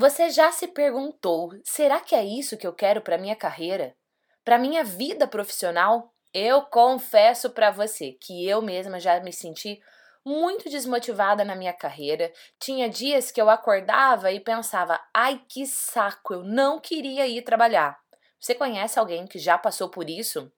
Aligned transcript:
Você 0.00 0.30
já 0.30 0.50
se 0.50 0.66
perguntou: 0.66 1.50
será 1.62 2.00
que 2.00 2.14
é 2.14 2.24
isso 2.24 2.56
que 2.56 2.66
eu 2.66 2.72
quero 2.72 3.02
para 3.02 3.18
minha 3.18 3.36
carreira? 3.36 3.94
Para 4.42 4.56
minha 4.56 4.82
vida 4.82 5.28
profissional? 5.28 6.10
Eu 6.32 6.62
confesso 6.62 7.50
para 7.50 7.70
você 7.70 8.12
que 8.12 8.48
eu 8.48 8.62
mesma 8.62 8.98
já 8.98 9.20
me 9.20 9.30
senti 9.30 9.78
muito 10.24 10.70
desmotivada 10.70 11.44
na 11.44 11.54
minha 11.54 11.74
carreira. 11.74 12.32
Tinha 12.58 12.88
dias 12.88 13.30
que 13.30 13.38
eu 13.38 13.50
acordava 13.50 14.32
e 14.32 14.40
pensava: 14.40 14.98
ai 15.14 15.42
que 15.46 15.66
saco, 15.66 16.32
eu 16.32 16.44
não 16.44 16.80
queria 16.80 17.26
ir 17.26 17.42
trabalhar. 17.42 17.98
Você 18.40 18.54
conhece 18.54 18.98
alguém 18.98 19.26
que 19.26 19.38
já 19.38 19.58
passou 19.58 19.90
por 19.90 20.08
isso? 20.08 20.50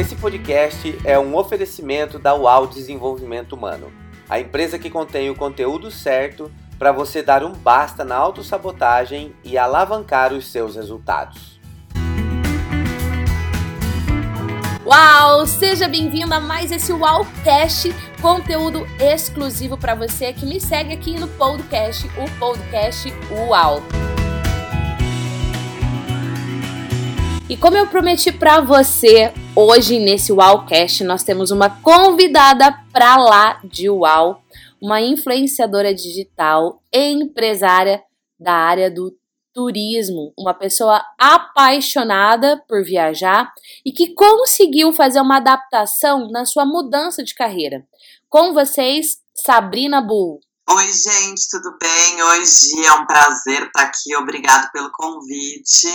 Esse 0.00 0.16
podcast 0.16 0.98
é 1.04 1.18
um 1.18 1.36
oferecimento 1.36 2.18
da 2.18 2.34
UAU 2.34 2.68
Desenvolvimento 2.68 3.52
Humano, 3.52 3.92
a 4.30 4.40
empresa 4.40 4.78
que 4.78 4.88
contém 4.88 5.28
o 5.28 5.34
conteúdo 5.34 5.90
certo 5.90 6.50
para 6.78 6.90
você 6.90 7.22
dar 7.22 7.44
um 7.44 7.52
basta 7.52 8.02
na 8.02 8.16
autossabotagem 8.16 9.34
e 9.44 9.58
alavancar 9.58 10.32
os 10.32 10.50
seus 10.50 10.74
resultados. 10.74 11.60
Uau! 14.86 15.46
Seja 15.46 15.86
bem-vindo 15.86 16.32
a 16.32 16.40
mais 16.40 16.72
esse 16.72 16.94
UAUcast, 16.94 17.94
conteúdo 18.22 18.86
exclusivo 18.98 19.76
para 19.76 19.94
você 19.94 20.32
que 20.32 20.46
me 20.46 20.58
segue 20.58 20.94
aqui 20.94 21.20
no 21.20 21.28
podcast, 21.28 22.06
o 22.16 22.38
podcast 22.38 23.12
UAU. 23.30 23.82
E 27.50 27.56
como 27.56 27.76
eu 27.76 27.84
prometi 27.88 28.30
para 28.30 28.60
você, 28.60 29.34
hoje 29.56 29.98
nesse 29.98 30.30
Wowcast 30.32 31.02
nós 31.02 31.24
temos 31.24 31.50
uma 31.50 31.68
convidada 31.82 32.72
para 32.92 33.16
lá 33.16 33.60
de 33.64 33.90
Wow, 33.90 34.40
uma 34.80 35.00
influenciadora 35.00 35.92
digital, 35.92 36.80
empresária 36.92 38.00
da 38.38 38.52
área 38.52 38.88
do 38.88 39.12
turismo, 39.52 40.32
uma 40.38 40.54
pessoa 40.54 41.04
apaixonada 41.18 42.62
por 42.68 42.84
viajar 42.84 43.52
e 43.84 43.90
que 43.90 44.14
conseguiu 44.14 44.92
fazer 44.92 45.20
uma 45.20 45.38
adaptação 45.38 46.30
na 46.30 46.46
sua 46.46 46.64
mudança 46.64 47.24
de 47.24 47.34
carreira. 47.34 47.84
Com 48.28 48.54
vocês, 48.54 49.16
Sabrina 49.34 50.00
Bull. 50.00 50.38
Oi, 50.68 50.84
gente, 50.84 51.50
tudo 51.50 51.76
bem? 51.82 52.22
Hoje 52.22 52.86
é 52.86 52.92
um 52.92 53.04
prazer 53.06 53.62
estar 53.64 53.82
aqui. 53.82 54.14
Obrigado 54.14 54.70
pelo 54.70 54.92
convite. 54.92 55.88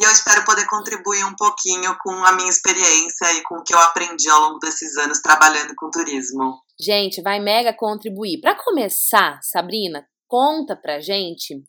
E 0.00 0.04
eu 0.04 0.10
espero 0.10 0.44
poder 0.44 0.66
contribuir 0.66 1.24
um 1.24 1.36
pouquinho 1.36 1.96
com 2.00 2.10
a 2.24 2.32
minha 2.32 2.50
experiência 2.50 3.32
e 3.34 3.42
com 3.42 3.56
o 3.56 3.62
que 3.62 3.74
eu 3.74 3.78
aprendi 3.78 4.28
ao 4.28 4.40
longo 4.40 4.58
desses 4.58 4.96
anos 4.96 5.20
trabalhando 5.20 5.74
com 5.76 5.90
turismo. 5.90 6.60
Gente, 6.80 7.22
vai 7.22 7.38
mega 7.38 7.72
contribuir. 7.72 8.40
Para 8.40 8.56
começar, 8.56 9.38
Sabrina, 9.42 10.04
conta 10.26 10.74
pra 10.74 11.00
gente 11.00 11.62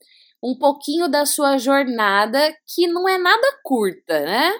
um 0.43 0.57
pouquinho 0.57 1.09
da 1.09 1.25
sua 1.25 1.57
jornada, 1.57 2.55
que 2.67 2.87
não 2.87 3.07
é 3.07 3.17
nada 3.17 3.59
curta, 3.63 4.19
né? 4.19 4.53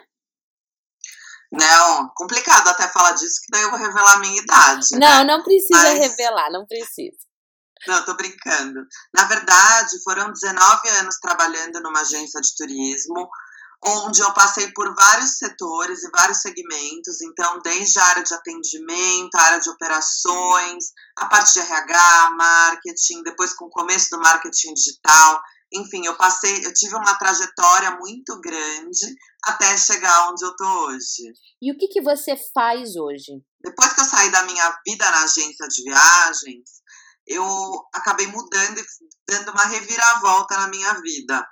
Não, 1.51 2.09
complicado 2.15 2.67
até 2.67 2.87
falar 2.87 3.13
disso, 3.13 3.39
que 3.45 3.51
daí 3.51 3.61
eu 3.61 3.69
vou 3.69 3.79
revelar 3.79 4.15
a 4.15 4.19
minha 4.19 4.41
idade. 4.41 4.87
Não, 4.93 4.99
né? 4.99 5.23
não 5.23 5.43
precisa 5.43 5.81
Mas... 5.81 5.99
revelar, 5.99 6.51
não 6.51 6.65
precisa. 6.65 7.17
Não, 7.87 8.03
tô 8.03 8.15
brincando. 8.15 8.85
Na 9.13 9.25
verdade, 9.25 10.03
foram 10.03 10.31
19 10.31 10.89
anos 10.99 11.19
trabalhando 11.19 11.81
numa 11.81 12.01
agência 12.01 12.41
de 12.41 12.55
turismo, 12.55 13.29
onde 13.87 14.21
eu 14.21 14.33
passei 14.33 14.71
por 14.71 14.93
vários 14.95 15.37
setores 15.37 16.03
e 16.03 16.09
vários 16.09 16.39
segmentos, 16.39 17.21
então 17.21 17.59
desde 17.63 17.99
a 17.99 18.05
área 18.05 18.23
de 18.23 18.33
atendimento, 18.33 19.35
a 19.35 19.41
área 19.41 19.59
de 19.59 19.69
operações, 19.69 20.85
a 21.17 21.27
parte 21.27 21.53
de 21.53 21.59
RH, 21.59 22.31
marketing, 22.31 23.23
depois 23.23 23.53
com 23.53 23.65
o 23.65 23.69
começo 23.69 24.09
do 24.09 24.19
marketing 24.19 24.73
digital, 24.73 25.41
enfim, 25.73 26.05
eu 26.05 26.15
passei, 26.15 26.65
eu 26.65 26.73
tive 26.73 26.95
uma 26.95 27.15
trajetória 27.17 27.91
muito 27.97 28.39
grande 28.39 29.15
até 29.43 29.77
chegar 29.77 30.29
onde 30.29 30.45
eu 30.45 30.55
tô 30.55 30.65
hoje. 30.85 31.33
E 31.61 31.71
o 31.71 31.77
que 31.77 31.87
que 31.87 32.01
você 32.01 32.35
faz 32.53 32.95
hoje? 32.95 33.33
Depois 33.61 33.93
que 33.93 34.01
eu 34.01 34.05
saí 34.05 34.31
da 34.31 34.43
minha 34.43 34.79
vida 34.85 35.09
na 35.11 35.23
agência 35.23 35.67
de 35.67 35.83
viagens, 35.83 36.69
eu 37.27 37.43
acabei 37.93 38.27
mudando 38.27 38.79
e 38.79 38.85
dando 39.27 39.51
uma 39.51 39.65
reviravolta 39.65 40.57
na 40.57 40.67
minha 40.67 40.93
vida. 41.01 41.45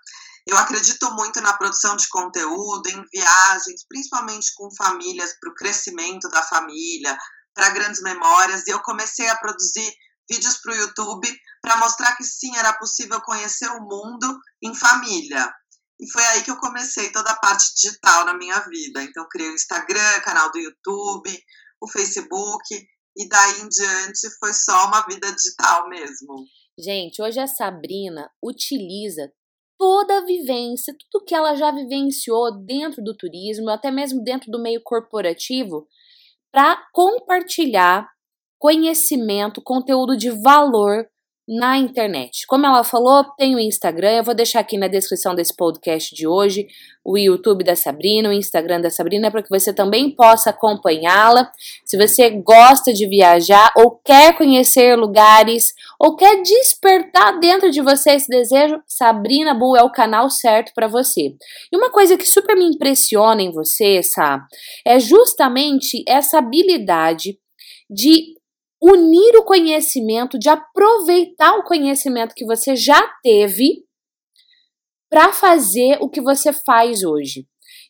Eu 0.47 0.57
acredito 0.57 1.09
muito 1.11 1.39
na 1.41 1.53
produção 1.53 1.95
de 1.95 2.07
conteúdo, 2.09 2.87
em 2.89 3.03
viagens, 3.13 3.85
principalmente 3.87 4.53
com 4.55 4.73
famílias, 4.75 5.33
para 5.39 5.49
o 5.49 5.55
crescimento 5.55 6.27
da 6.29 6.41
família, 6.41 7.17
para 7.53 7.69
grandes 7.69 8.01
memórias. 8.01 8.67
E 8.67 8.71
eu 8.71 8.81
comecei 8.81 9.27
a 9.29 9.37
produzir 9.37 9.89
vídeos 10.29 10.57
para 10.57 10.73
o 10.73 10.75
YouTube 10.75 11.27
para 11.61 11.77
mostrar 11.77 12.15
que 12.17 12.23
sim, 12.23 12.55
era 12.57 12.73
possível 12.73 13.21
conhecer 13.21 13.69
o 13.69 13.81
mundo 13.81 14.37
em 14.61 14.75
família. 14.75 15.49
E 15.99 16.11
foi 16.11 16.23
aí 16.25 16.43
que 16.43 16.51
eu 16.51 16.57
comecei 16.57 17.09
toda 17.11 17.31
a 17.31 17.39
parte 17.39 17.73
digital 17.75 18.25
na 18.25 18.33
minha 18.33 18.59
vida. 18.67 19.01
Então, 19.01 19.25
criei 19.29 19.49
o 19.49 19.55
Instagram, 19.55 20.19
canal 20.21 20.51
do 20.51 20.59
YouTube, 20.59 21.39
o 21.79 21.87
Facebook, 21.87 22.75
e 23.15 23.29
daí 23.29 23.61
em 23.61 23.69
diante 23.69 24.29
foi 24.39 24.53
só 24.53 24.87
uma 24.87 25.05
vida 25.05 25.31
digital 25.31 25.87
mesmo. 25.87 26.45
Gente, 26.77 27.21
hoje 27.21 27.39
a 27.39 27.47
Sabrina 27.47 28.29
utiliza 28.43 29.31
toda 29.83 30.19
a 30.19 30.25
vivência, 30.25 30.95
tudo 31.11 31.25
que 31.25 31.35
ela 31.35 31.55
já 31.55 31.69
vivenciou 31.69 32.57
dentro 32.63 33.03
do 33.03 33.13
turismo, 33.13 33.69
até 33.69 33.91
mesmo 33.91 34.23
dentro 34.23 34.49
do 34.49 34.57
meio 34.57 34.81
corporativo, 34.81 35.85
para 36.53 36.81
compartilhar 36.93 38.07
conhecimento, 38.57 39.61
conteúdo 39.61 40.15
de 40.15 40.29
valor 40.29 41.05
na 41.47 41.77
internet. 41.77 42.47
Como 42.47 42.65
ela 42.65 42.83
falou, 42.83 43.25
tem 43.37 43.55
o 43.55 43.59
Instagram, 43.59 44.11
eu 44.11 44.23
vou 44.23 44.33
deixar 44.33 44.61
aqui 44.61 44.77
na 44.77 44.87
descrição 44.87 45.35
desse 45.35 45.55
podcast 45.55 46.15
de 46.15 46.25
hoje 46.25 46.67
o 47.05 47.17
YouTube 47.17 47.65
da 47.65 47.75
Sabrina, 47.75 48.29
o 48.29 48.33
Instagram 48.33 48.79
da 48.79 48.89
Sabrina, 48.89 49.29
para 49.29 49.43
que 49.43 49.49
você 49.49 49.73
também 49.73 50.15
possa 50.15 50.51
acompanhá-la. 50.51 51.51
Se 51.83 51.97
você 51.97 52.29
gosta 52.29 52.93
de 52.93 53.05
viajar 53.07 53.73
ou 53.75 53.99
quer 54.03 54.37
conhecer 54.37 54.95
lugares 54.95 55.73
ou 55.99 56.15
quer 56.15 56.41
despertar 56.41 57.39
dentro 57.39 57.69
de 57.69 57.81
você 57.81 58.11
esse 58.11 58.29
desejo, 58.29 58.81
Sabrina 58.87 59.53
Bull 59.53 59.75
é 59.75 59.83
o 59.83 59.91
canal 59.91 60.29
certo 60.29 60.71
para 60.73 60.87
você. 60.87 61.35
E 61.71 61.77
uma 61.77 61.91
coisa 61.91 62.17
que 62.17 62.25
super 62.25 62.55
me 62.55 62.65
impressiona 62.65 63.41
em 63.41 63.51
você, 63.51 64.01
Sá, 64.01 64.45
é 64.85 64.97
justamente 64.97 66.03
essa 66.07 66.37
habilidade 66.37 67.37
de 67.89 68.33
unir 68.83 69.37
o 69.37 69.45
conhecimento, 69.45 70.37
de 70.37 70.49
aproveitar 70.49 71.55
o 71.55 71.63
conhecimento 71.63 72.35
que 72.35 72.45
você 72.45 72.75
já 72.75 73.01
teve 73.23 73.85
para 75.09 75.31
fazer 75.31 75.97
o 76.01 76.09
que 76.09 76.19
você 76.19 76.51
faz 76.51 77.01
hoje. 77.01 77.45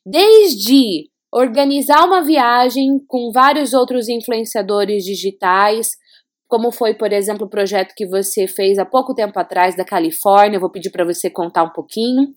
Desde 0.06 1.10
organizar 1.34 2.06
uma 2.06 2.22
viagem 2.22 3.00
com 3.08 3.32
vários 3.34 3.74
outros 3.74 4.08
influenciadores 4.08 5.04
digitais, 5.04 5.92
como 6.48 6.72
foi, 6.72 6.94
por 6.94 7.12
exemplo, 7.12 7.48
o 7.48 7.50
projeto 7.50 7.96
que 7.98 8.06
você 8.06 8.48
fez 8.48 8.78
há 8.78 8.86
pouco 8.86 9.16
tempo 9.16 9.40
atrás 9.40 9.76
da 9.76 9.84
Califórnia, 9.84 10.58
eu 10.58 10.62
vou 10.62 10.70
pedir 10.70 10.92
para 10.92 11.04
você 11.04 11.28
contar 11.28 11.64
um 11.64 11.72
pouquinho, 11.72 12.28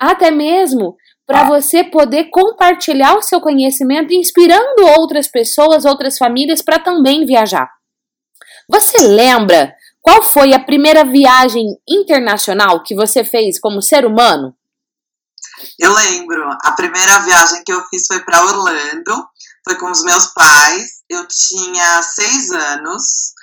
até 0.00 0.30
mesmo 0.30 0.96
para 1.26 1.44
você 1.44 1.84
poder 1.84 2.30
compartilhar 2.30 3.14
o 3.18 3.20
seu 3.20 3.42
conhecimento, 3.42 4.14
inspirando 4.14 4.86
outras 4.98 5.28
pessoas, 5.28 5.84
outras 5.84 6.16
famílias 6.16 6.62
para 6.62 6.78
também 6.78 7.26
viajar. 7.26 7.68
Você 8.68 8.98
lembra 8.98 9.74
qual 10.02 10.22
foi 10.22 10.52
a 10.54 10.60
primeira 10.64 11.04
viagem 11.04 11.64
internacional 11.88 12.82
que 12.82 12.94
você 12.94 13.24
fez 13.24 13.58
como 13.60 13.82
ser 13.82 14.04
humano? 14.04 14.56
Eu 15.78 15.92
lembro, 15.92 16.48
a 16.62 16.72
primeira 16.72 17.18
viagem 17.20 17.62
que 17.64 17.72
eu 17.72 17.82
fiz 17.88 18.06
foi 18.06 18.20
para 18.20 18.42
Orlando, 18.44 19.26
foi 19.64 19.76
com 19.76 19.90
os 19.90 20.02
meus 20.04 20.26
pais. 20.26 21.02
Eu 21.08 21.26
tinha 21.26 22.02
seis 22.02 22.50
anos 22.50 23.34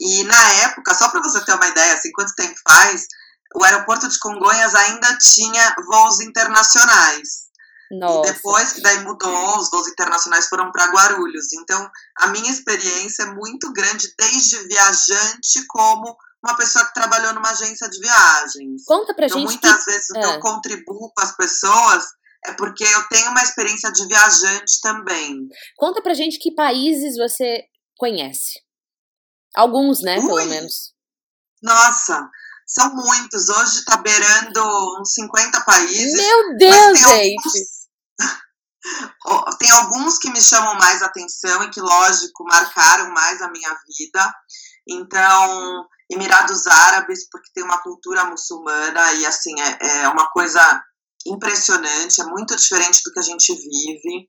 e 0.00 0.24
na 0.24 0.52
época, 0.64 0.94
só 0.94 1.10
para 1.10 1.20
você 1.20 1.44
ter 1.44 1.54
uma 1.54 1.68
ideia, 1.68 1.92
assim, 1.92 2.10
quanto 2.12 2.34
tempo 2.34 2.54
faz, 2.66 3.06
o 3.54 3.62
aeroporto 3.62 4.08
de 4.08 4.18
Congonhas 4.18 4.74
ainda 4.74 5.18
tinha 5.18 5.74
voos 5.86 6.20
internacionais. 6.20 7.49
Nossa. 7.90 8.30
E 8.30 8.32
depois 8.32 8.72
que 8.72 8.82
daí 8.82 9.02
mudou, 9.02 9.58
os 9.58 9.70
voos 9.70 9.88
internacionais 9.88 10.48
foram 10.48 10.70
para 10.70 10.92
Guarulhos. 10.92 11.52
Então, 11.54 11.90
a 12.18 12.28
minha 12.28 12.50
experiência 12.50 13.24
é 13.24 13.34
muito 13.34 13.72
grande, 13.72 14.14
desde 14.16 14.68
viajante 14.68 15.66
como 15.68 16.16
uma 16.42 16.56
pessoa 16.56 16.84
que 16.86 16.94
trabalhou 16.94 17.34
numa 17.34 17.50
agência 17.50 17.88
de 17.88 17.98
viagens. 17.98 18.84
Conta 18.86 19.14
pra 19.14 19.26
então, 19.26 19.38
gente. 19.38 19.48
Muitas 19.48 19.84
que... 19.84 19.90
vezes 19.90 20.06
que 20.06 20.18
eu 20.18 20.30
é. 20.30 20.40
contribuo 20.40 21.12
com 21.12 21.22
as 21.22 21.36
pessoas 21.36 22.04
é 22.44 22.52
porque 22.54 22.84
eu 22.84 23.08
tenho 23.08 23.30
uma 23.30 23.42
experiência 23.42 23.92
de 23.92 24.06
viajante 24.06 24.80
também. 24.80 25.48
Conta 25.76 26.00
pra 26.00 26.14
gente 26.14 26.38
que 26.38 26.54
países 26.54 27.16
você 27.16 27.64
conhece. 27.98 28.60
Alguns, 29.54 30.00
né, 30.00 30.18
Ui. 30.18 30.26
pelo 30.26 30.46
menos. 30.46 30.94
Nossa, 31.62 32.30
são 32.66 32.94
muitos. 32.94 33.48
Hoje 33.48 33.84
tá 33.84 33.98
beirando 33.98 34.60
uns 35.00 35.12
50 35.12 35.60
países. 35.62 36.16
Meu 36.16 36.56
Deus, 36.56 36.98
gente! 36.98 37.36
Alguns, 37.36 37.79
tem 39.58 39.70
alguns 39.70 40.18
que 40.18 40.30
me 40.30 40.40
chamam 40.40 40.74
mais 40.74 41.02
atenção 41.02 41.62
e 41.62 41.70
que, 41.70 41.80
lógico, 41.80 42.44
marcaram 42.44 43.12
mais 43.12 43.40
a 43.42 43.50
minha 43.50 43.76
vida. 43.98 44.34
Então, 44.88 45.86
Emirados 46.10 46.66
Árabes, 46.66 47.28
porque 47.30 47.50
tem 47.54 47.62
uma 47.62 47.80
cultura 47.82 48.24
muçulmana 48.24 49.12
e, 49.14 49.26
assim, 49.26 49.54
é, 49.60 50.02
é 50.02 50.08
uma 50.08 50.28
coisa 50.30 50.82
impressionante, 51.26 52.20
é 52.20 52.24
muito 52.24 52.56
diferente 52.56 53.02
do 53.04 53.12
que 53.12 53.20
a 53.20 53.22
gente 53.22 53.54
vive. 53.54 54.28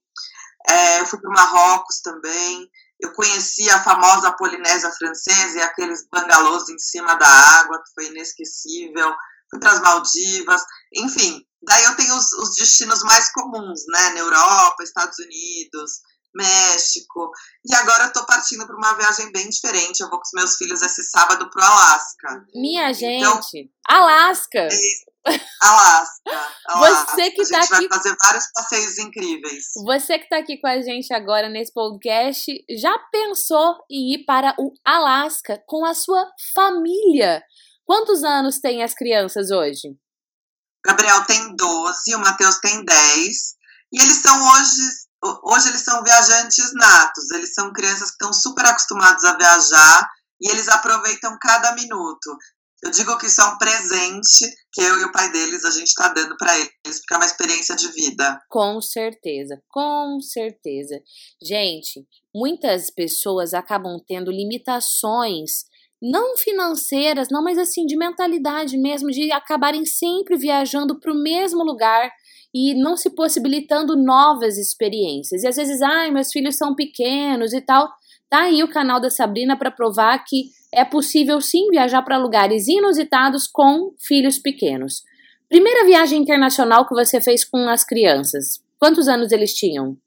É, 0.68 1.00
eu 1.00 1.06
fui 1.08 1.20
para 1.20 1.30
o 1.30 1.34
Marrocos 1.34 2.02
também, 2.02 2.70
eu 3.02 3.12
conheci 3.14 3.70
a 3.72 3.84
famosa 3.84 4.32
Polinésia 4.34 4.92
Francesa 4.92 5.58
e 5.58 5.62
aqueles 5.62 6.06
bangalôs 6.12 6.70
em 6.70 6.78
cima 6.78 7.16
da 7.16 7.28
água, 7.28 7.82
que 7.82 7.94
foi 7.96 8.12
inesquecível. 8.12 9.12
Fui 9.50 9.60
para 9.60 9.72
as 9.72 9.82
Maldivas, 9.82 10.64
enfim. 10.96 11.44
Daí 11.64 11.84
eu 11.84 11.96
tenho 11.96 12.16
os, 12.16 12.32
os 12.34 12.56
destinos 12.56 13.04
mais 13.04 13.32
comuns, 13.32 13.82
né? 13.88 14.10
Na 14.12 14.20
Europa, 14.20 14.84
Estados 14.84 15.18
Unidos, 15.20 16.02
México. 16.34 17.32
E 17.66 17.76
agora 17.76 18.06
eu 18.06 18.14
tô 18.14 18.26
partindo 18.26 18.66
para 18.66 18.76
uma 18.76 18.94
viagem 18.94 19.32
bem 19.32 19.50
diferente. 19.50 20.02
Eu 20.02 20.10
vou 20.10 20.18
com 20.18 20.26
os 20.26 20.32
meus 20.34 20.56
filhos 20.58 20.82
esse 20.82 21.04
sábado 21.04 21.50
pro 21.50 21.62
Alasca. 21.62 22.46
Minha 22.56 22.92
então, 22.92 23.00
gente, 23.00 23.58
então, 23.60 23.72
Alasca. 23.88 24.60
É, 24.60 25.32
Alasca, 25.62 26.22
Alasca. 26.68 27.12
Você 27.16 27.32
que 27.32 27.42
a 27.42 27.46
tá 27.46 27.62
gente 27.62 27.74
aqui. 27.74 27.88
vai 27.88 27.98
fazer 27.98 28.16
vários 28.20 28.52
passeios 28.54 28.98
incríveis. 28.98 29.66
Você 29.86 30.20
que 30.20 30.30
tá 30.30 30.38
aqui 30.38 30.60
com 30.60 30.68
a 30.68 30.82
gente 30.82 31.14
agora 31.14 31.50
nesse 31.50 31.74
podcast, 31.74 32.52
já 32.80 32.98
pensou 33.12 33.76
em 33.90 34.16
ir 34.16 34.26
para 34.26 34.56
o 34.58 34.74
Alasca 34.84 35.62
com 35.68 35.86
a 35.86 35.94
sua 35.94 36.26
família? 36.56 37.44
Quantos 37.86 38.24
anos 38.24 38.60
têm 38.60 38.84
as 38.84 38.94
crianças 38.94 39.52
hoje? 39.52 39.96
Gabriel 40.86 41.24
tem 41.26 41.56
12, 41.56 42.16
o 42.16 42.20
Matheus 42.20 42.60
tem 42.60 42.84
10. 42.84 42.98
E 43.94 44.02
eles 44.02 44.18
são 44.18 44.36
hoje 44.54 45.02
hoje 45.44 45.70
eles 45.70 45.84
são 45.84 46.04
viajantes 46.04 46.74
natos, 46.74 47.30
eles 47.32 47.54
são 47.54 47.72
crianças 47.72 48.10
que 48.10 48.16
estão 48.16 48.34
super 48.34 48.66
acostumados 48.66 49.24
a 49.24 49.38
viajar 49.38 50.10
e 50.42 50.50
eles 50.50 50.68
aproveitam 50.68 51.38
cada 51.40 51.74
minuto. 51.76 52.36
Eu 52.84 52.90
digo 52.90 53.16
que 53.20 53.28
isso 53.28 53.40
é 53.40 53.46
um 53.46 53.58
presente 53.60 54.52
que 54.74 54.82
eu 54.82 55.00
e 55.00 55.04
o 55.04 55.12
pai 55.12 55.32
deles 55.32 55.64
a 55.64 55.70
gente 55.70 55.90
está 55.90 56.08
dando 56.08 56.36
para 56.36 56.58
eles, 56.58 57.00
porque 57.00 57.14
é 57.14 57.18
uma 57.18 57.26
experiência 57.28 57.76
de 57.76 57.88
vida. 57.90 58.42
Com 58.50 58.82
certeza, 58.82 59.62
com 59.70 60.20
certeza. 60.20 61.00
Gente, 61.44 62.04
muitas 62.34 62.90
pessoas 62.90 63.54
acabam 63.54 64.04
tendo 64.08 64.32
limitações 64.32 65.66
não 66.02 66.36
financeiras, 66.36 67.28
não, 67.30 67.44
mas 67.44 67.58
assim, 67.58 67.86
de 67.86 67.96
mentalidade 67.96 68.78
mesmo, 68.78 69.12
de 69.12 69.32
acabarem 69.32 69.86
sempre 69.86 70.36
viajando 70.36 71.00
para 71.00 71.12
o 71.12 71.22
mesmo 71.22 71.64
lugar 71.64 72.12
e 72.54 72.74
não 72.74 72.98
se 72.98 73.10
possibilitando 73.10 73.96
novas 73.96 74.58
experiências. 74.58 75.44
E 75.44 75.48
às 75.48 75.56
vezes, 75.56 75.82
ai, 75.82 76.12
meus 76.12 76.32
filhos 76.32 76.58
são 76.58 76.76
pequenos 76.76 77.54
e 77.54 77.62
tal. 77.62 77.90
Tá 78.30 78.44
aí 78.44 78.64
o 78.64 78.70
canal 78.70 79.00
da 79.00 79.10
Sabrina 79.10 79.58
para 79.58 79.70
provar 79.70 80.18
que 80.26 80.50
é 80.74 80.84
possível 80.84 81.40
sim 81.40 81.70
viajar 81.70 82.02
para 82.02 82.18
lugares 82.18 82.68
inusitados 82.68 83.48
com 83.48 83.94
filhos 84.00 84.40
pequenos. 84.40 85.04
Primeira 85.50 85.86
viagem 85.86 86.22
internacional 86.22 86.88
que 86.88 86.96
você 86.96 87.20
fez 87.22 87.44
com 87.44 87.68
as 87.68 87.84
crianças, 87.84 88.64
quantos 88.80 89.08
anos 89.10 89.34
eles 89.34 89.54
tinham? 89.54 89.98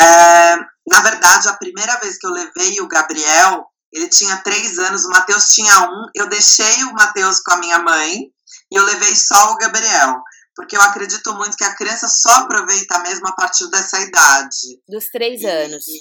É, 0.00 0.56
na 0.86 1.02
verdade, 1.02 1.48
a 1.48 1.52
primeira 1.54 1.98
vez 2.00 2.18
que 2.18 2.26
eu 2.26 2.30
levei 2.30 2.80
o 2.80 2.88
Gabriel, 2.88 3.66
ele 3.92 4.08
tinha 4.08 4.36
três 4.38 4.78
anos, 4.78 5.04
o 5.04 5.10
Matheus 5.10 5.48
tinha 5.48 5.88
um. 5.90 6.06
Eu 6.14 6.28
deixei 6.28 6.84
o 6.84 6.92
Matheus 6.92 7.40
com 7.40 7.52
a 7.52 7.56
minha 7.58 7.78
mãe 7.78 8.30
e 8.70 8.76
eu 8.76 8.84
levei 8.84 9.14
só 9.16 9.52
o 9.52 9.56
Gabriel 9.56 10.22
porque 10.58 10.76
eu 10.76 10.82
acredito 10.82 11.32
muito 11.34 11.56
que 11.56 11.62
a 11.62 11.76
criança 11.76 12.08
só 12.08 12.30
aproveita 12.30 12.98
mesmo 12.98 13.28
a 13.28 13.32
partir 13.32 13.70
dessa 13.70 14.00
idade. 14.00 14.82
Dos 14.88 15.04
três 15.06 15.44
anos. 15.44 15.86
E, 15.86 16.00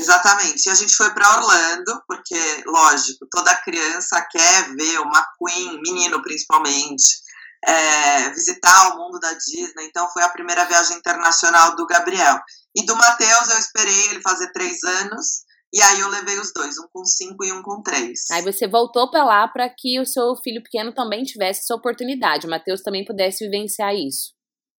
exatamente. 0.00 0.64
E 0.64 0.70
a 0.70 0.74
gente 0.74 0.96
foi 0.96 1.10
para 1.12 1.36
Orlando, 1.36 2.02
porque, 2.08 2.64
lógico, 2.66 3.26
toda 3.30 3.54
criança 3.56 4.26
quer 4.30 4.74
ver 4.74 5.00
uma 5.00 5.22
Queen, 5.38 5.78
menino 5.82 6.22
principalmente, 6.22 7.18
é, 7.66 8.30
visitar 8.30 8.94
o 8.94 8.96
mundo 8.96 9.20
da 9.20 9.34
Disney. 9.34 9.84
Então 9.84 10.10
foi 10.10 10.22
a 10.22 10.30
primeira 10.30 10.64
viagem 10.64 10.96
internacional 10.96 11.76
do 11.76 11.86
Gabriel. 11.86 12.40
E 12.74 12.86
do 12.86 12.96
Matheus 12.96 13.50
eu 13.50 13.58
esperei 13.58 14.06
ele 14.06 14.22
fazer 14.22 14.50
três 14.52 14.82
anos. 14.84 15.42
E 15.72 15.82
aí 15.82 16.00
eu 16.00 16.08
levei 16.08 16.38
os 16.38 16.52
dois, 16.52 16.78
um 16.78 16.88
com 16.92 17.04
cinco 17.04 17.44
e 17.44 17.52
um 17.52 17.62
com 17.62 17.82
três. 17.82 18.30
Aí 18.30 18.42
você 18.42 18.66
voltou 18.66 19.10
para 19.10 19.24
lá 19.24 19.46
para 19.46 19.68
que 19.68 20.00
o 20.00 20.06
seu 20.06 20.34
filho 20.36 20.62
pequeno 20.62 20.94
também 20.94 21.24
tivesse 21.24 21.60
essa 21.60 21.74
oportunidade, 21.74 22.46
o 22.46 22.50
Matheus 22.50 22.82
também 22.82 23.04
pudesse 23.04 23.44
vivenciar 23.44 23.94
isso. 23.94 24.32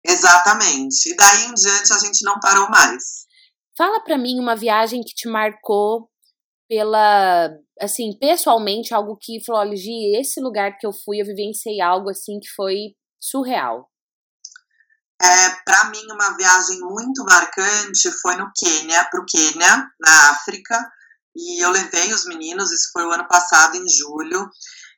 Exatamente. 0.04 1.10
E 1.10 1.16
daí 1.16 1.44
em 1.44 1.54
diante 1.54 1.92
a 1.92 1.98
gente 1.98 2.24
não 2.24 2.40
parou 2.40 2.70
mais. 2.70 3.26
Fala 3.76 4.00
para 4.02 4.16
mim 4.16 4.40
uma 4.40 4.56
viagem 4.56 5.02
que 5.02 5.14
te 5.14 5.28
marcou 5.28 6.08
pela, 6.68 7.50
assim, 7.80 8.16
pessoalmente, 8.18 8.92
algo 8.92 9.16
que 9.20 9.44
falou, 9.44 9.62
olha, 9.62 9.76
Gi, 9.76 10.16
esse 10.18 10.40
lugar 10.40 10.76
que 10.78 10.86
eu 10.86 10.92
fui, 10.92 11.20
eu 11.20 11.26
vivenciei 11.26 11.80
algo 11.80 12.10
assim 12.10 12.38
que 12.40 12.48
foi 12.54 12.94
surreal. 13.20 13.88
É, 15.20 15.50
para 15.64 15.84
mim, 15.86 16.04
uma 16.12 16.36
viagem 16.36 16.78
muito 16.80 17.24
marcante 17.24 18.10
foi 18.22 18.36
no 18.36 18.50
Quênia, 18.54 19.04
para 19.10 19.20
o 19.20 19.26
Quênia, 19.26 19.86
na 20.00 20.30
África, 20.30 20.78
e 21.36 21.64
eu 21.64 21.70
levei 21.70 22.12
os 22.12 22.24
meninos, 22.26 22.70
isso 22.70 22.90
foi 22.92 23.04
o 23.04 23.12
ano 23.12 23.26
passado, 23.26 23.76
em 23.76 23.88
julho, 23.88 24.48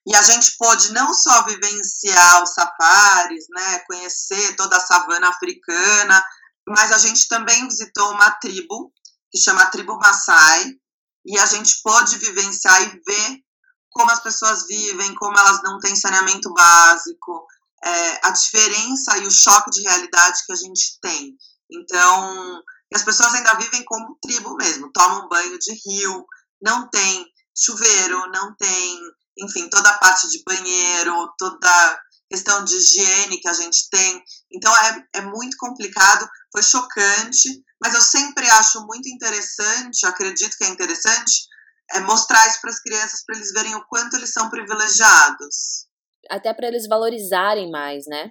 e 0.06 0.14
a 0.14 0.22
gente 0.22 0.56
pôde 0.58 0.92
não 0.92 1.12
só 1.14 1.44
vivenciar 1.44 2.42
os 2.42 2.52
safaris, 2.52 3.44
né, 3.50 3.78
conhecer 3.80 4.56
toda 4.56 4.76
a 4.76 4.80
savana 4.80 5.28
africana, 5.28 6.24
mas 6.68 6.92
a 6.92 6.98
gente 6.98 7.26
também 7.28 7.66
visitou 7.66 8.10
uma 8.12 8.30
tribo, 8.32 8.92
que 9.30 9.38
chama 9.38 9.66
Tribo 9.66 9.98
Maasai, 9.98 10.74
e 11.24 11.38
a 11.38 11.46
gente 11.46 11.80
pôde 11.82 12.18
vivenciar 12.18 12.82
e 12.82 13.00
ver 13.06 13.38
como 13.90 14.10
as 14.10 14.20
pessoas 14.20 14.66
vivem, 14.66 15.14
como 15.14 15.38
elas 15.38 15.62
não 15.62 15.78
têm 15.78 15.94
saneamento 15.96 16.52
básico, 16.52 17.46
é, 17.84 18.26
a 18.26 18.30
diferença 18.30 19.16
e 19.18 19.26
o 19.26 19.30
choque 19.30 19.70
de 19.70 19.82
realidade 19.82 20.44
que 20.46 20.52
a 20.52 20.56
gente 20.56 20.98
tem. 21.00 21.34
Então, 21.70 22.62
as 22.92 23.02
pessoas 23.02 23.34
ainda 23.34 23.54
vivem 23.54 23.84
como 23.84 24.18
tribo 24.20 24.54
mesmo, 24.56 24.90
tomam 24.92 25.28
banho 25.28 25.58
de 25.58 25.72
rio, 25.86 26.26
não 26.60 26.88
tem 26.90 27.26
chuveiro, 27.56 28.30
não 28.32 28.54
tem, 28.56 29.00
enfim, 29.38 29.68
toda 29.68 29.88
a 29.88 29.98
parte 29.98 30.28
de 30.28 30.42
banheiro, 30.44 31.32
toda 31.38 32.00
questão 32.28 32.64
de 32.64 32.76
higiene 32.76 33.40
que 33.40 33.48
a 33.48 33.52
gente 33.52 33.88
tem. 33.90 34.22
Então 34.52 34.76
é, 34.76 35.04
é 35.14 35.20
muito 35.22 35.56
complicado, 35.56 36.28
foi 36.52 36.62
chocante, 36.62 37.62
mas 37.82 37.94
eu 37.94 38.02
sempre 38.02 38.48
acho 38.50 38.84
muito 38.86 39.08
interessante, 39.08 40.06
acredito 40.06 40.56
que 40.56 40.64
é 40.64 40.68
interessante, 40.68 41.48
é 41.92 42.00
mostrar 42.00 42.46
isso 42.46 42.60
para 42.60 42.70
as 42.70 42.80
crianças, 42.80 43.24
para 43.24 43.36
eles 43.36 43.52
verem 43.52 43.74
o 43.74 43.84
quanto 43.86 44.16
eles 44.16 44.32
são 44.32 44.48
privilegiados 44.50 45.89
até 46.28 46.52
para 46.52 46.68
eles 46.68 46.86
valorizarem 46.88 47.70
mais, 47.70 48.04
né? 48.06 48.30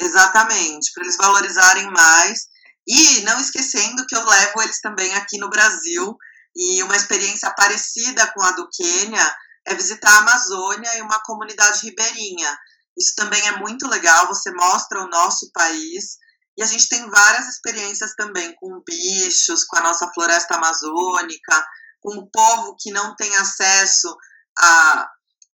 Exatamente, 0.00 0.90
para 0.92 1.04
eles 1.04 1.16
valorizarem 1.16 1.90
mais. 1.90 2.46
E 2.86 3.20
não 3.22 3.40
esquecendo 3.40 4.06
que 4.06 4.16
eu 4.16 4.24
levo 4.24 4.62
eles 4.62 4.80
também 4.80 5.14
aqui 5.14 5.38
no 5.38 5.50
Brasil. 5.50 6.16
E 6.54 6.82
uma 6.82 6.96
experiência 6.96 7.50
parecida 7.54 8.26
com 8.32 8.42
a 8.42 8.52
do 8.52 8.68
Quênia 8.70 9.36
é 9.66 9.74
visitar 9.74 10.10
a 10.10 10.18
Amazônia 10.18 10.90
e 10.98 11.02
uma 11.02 11.20
comunidade 11.22 11.86
ribeirinha. 11.86 12.58
Isso 12.98 13.14
também 13.16 13.46
é 13.48 13.58
muito 13.58 13.88
legal, 13.88 14.26
você 14.26 14.50
mostra 14.52 15.00
o 15.00 15.08
nosso 15.08 15.50
país 15.52 16.18
e 16.56 16.62
a 16.62 16.66
gente 16.66 16.88
tem 16.88 17.08
várias 17.08 17.48
experiências 17.48 18.14
também 18.14 18.54
com 18.56 18.82
bichos, 18.86 19.64
com 19.64 19.78
a 19.78 19.82
nossa 19.82 20.10
floresta 20.12 20.56
amazônica, 20.56 21.66
com 22.00 22.18
o 22.18 22.30
povo 22.30 22.76
que 22.78 22.90
não 22.90 23.16
tem 23.16 23.34
acesso 23.36 24.14
a 24.58 25.08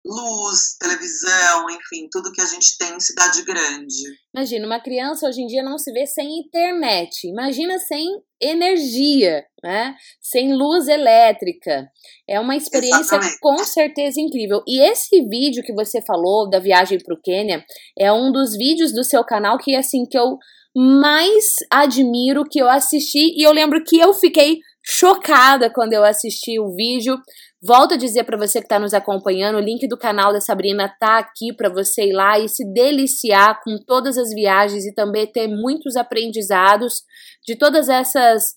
luz, 0.06 0.76
televisão, 0.78 1.68
enfim, 1.68 2.08
tudo 2.10 2.30
que 2.30 2.40
a 2.40 2.46
gente 2.46 2.78
tem 2.78 2.94
em 2.94 3.00
cidade 3.00 3.42
grande. 3.42 4.04
Imagina, 4.34 4.66
uma 4.66 4.80
criança 4.80 5.26
hoje 5.26 5.42
em 5.42 5.46
dia 5.46 5.64
não 5.64 5.76
se 5.76 5.92
vê 5.92 6.06
sem 6.06 6.38
internet. 6.38 7.26
Imagina 7.26 7.78
sem 7.80 8.06
energia, 8.40 9.44
né? 9.62 9.96
Sem 10.20 10.54
luz 10.54 10.86
elétrica. 10.86 11.88
É 12.28 12.38
uma 12.38 12.54
experiência 12.54 13.16
Exatamente. 13.16 13.38
com 13.40 13.58
certeza 13.58 14.20
incrível. 14.20 14.62
E 14.66 14.80
esse 14.80 15.22
vídeo 15.26 15.62
que 15.64 15.74
você 15.74 16.00
falou 16.00 16.48
da 16.48 16.60
viagem 16.60 16.98
para 16.98 17.14
o 17.14 17.20
Quênia 17.20 17.64
é 17.98 18.12
um 18.12 18.30
dos 18.30 18.56
vídeos 18.56 18.92
do 18.92 19.02
seu 19.02 19.24
canal 19.24 19.58
que 19.58 19.74
assim 19.74 20.04
que 20.08 20.18
eu 20.18 20.38
mais 20.76 21.54
admiro 21.72 22.44
que 22.44 22.60
eu 22.60 22.68
assisti 22.68 23.34
e 23.34 23.42
eu 23.42 23.52
lembro 23.52 23.82
que 23.82 23.98
eu 23.98 24.12
fiquei 24.12 24.58
chocada 24.84 25.68
quando 25.68 25.94
eu 25.94 26.04
assisti 26.04 26.60
o 26.60 26.74
vídeo. 26.76 27.16
Volto 27.62 27.94
a 27.94 27.96
dizer 27.96 28.24
para 28.24 28.36
você 28.36 28.60
que 28.60 28.66
está 28.66 28.78
nos 28.78 28.92
acompanhando, 28.92 29.56
o 29.56 29.60
link 29.60 29.88
do 29.88 29.96
canal 29.96 30.32
da 30.32 30.40
Sabrina 30.40 30.94
tá 31.00 31.18
aqui 31.18 31.54
para 31.56 31.68
você 31.68 32.10
ir 32.10 32.12
lá 32.12 32.38
e 32.38 32.48
se 32.48 32.64
deliciar 32.72 33.60
com 33.64 33.78
todas 33.86 34.18
as 34.18 34.28
viagens 34.30 34.84
e 34.84 34.94
também 34.94 35.26
ter 35.26 35.48
muitos 35.48 35.96
aprendizados 35.96 37.02
de 37.46 37.56
todas 37.56 37.88
essas 37.88 38.56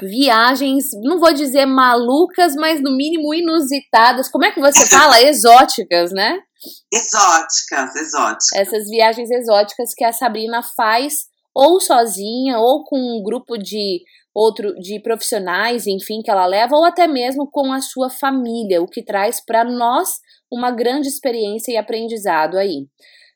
viagens, 0.00 0.86
não 1.02 1.18
vou 1.18 1.32
dizer 1.32 1.66
malucas, 1.66 2.54
mas 2.54 2.80
no 2.80 2.96
mínimo 2.96 3.34
inusitadas. 3.34 4.30
Como 4.30 4.44
é 4.44 4.52
que 4.52 4.60
você 4.60 4.86
fala? 4.86 5.20
Exóticas, 5.22 6.12
né? 6.12 6.38
Exóticas, 6.92 7.94
exóticas. 7.94 8.52
Essas 8.54 8.88
viagens 8.88 9.30
exóticas 9.30 9.90
que 9.94 10.04
a 10.04 10.12
Sabrina 10.12 10.60
faz 10.76 11.27
ou 11.54 11.80
sozinha 11.80 12.58
ou 12.58 12.84
com 12.84 12.98
um 12.98 13.22
grupo 13.22 13.56
de 13.56 14.02
outro 14.34 14.74
de 14.74 15.00
profissionais, 15.00 15.86
enfim, 15.86 16.20
que 16.22 16.30
ela 16.30 16.46
leva 16.46 16.76
ou 16.76 16.84
até 16.84 17.06
mesmo 17.06 17.50
com 17.50 17.72
a 17.72 17.80
sua 17.80 18.08
família, 18.08 18.80
o 18.80 18.86
que 18.86 19.02
traz 19.02 19.44
para 19.44 19.64
nós 19.64 20.10
uma 20.50 20.70
grande 20.70 21.08
experiência 21.08 21.72
e 21.72 21.76
aprendizado 21.76 22.56
aí. 22.56 22.86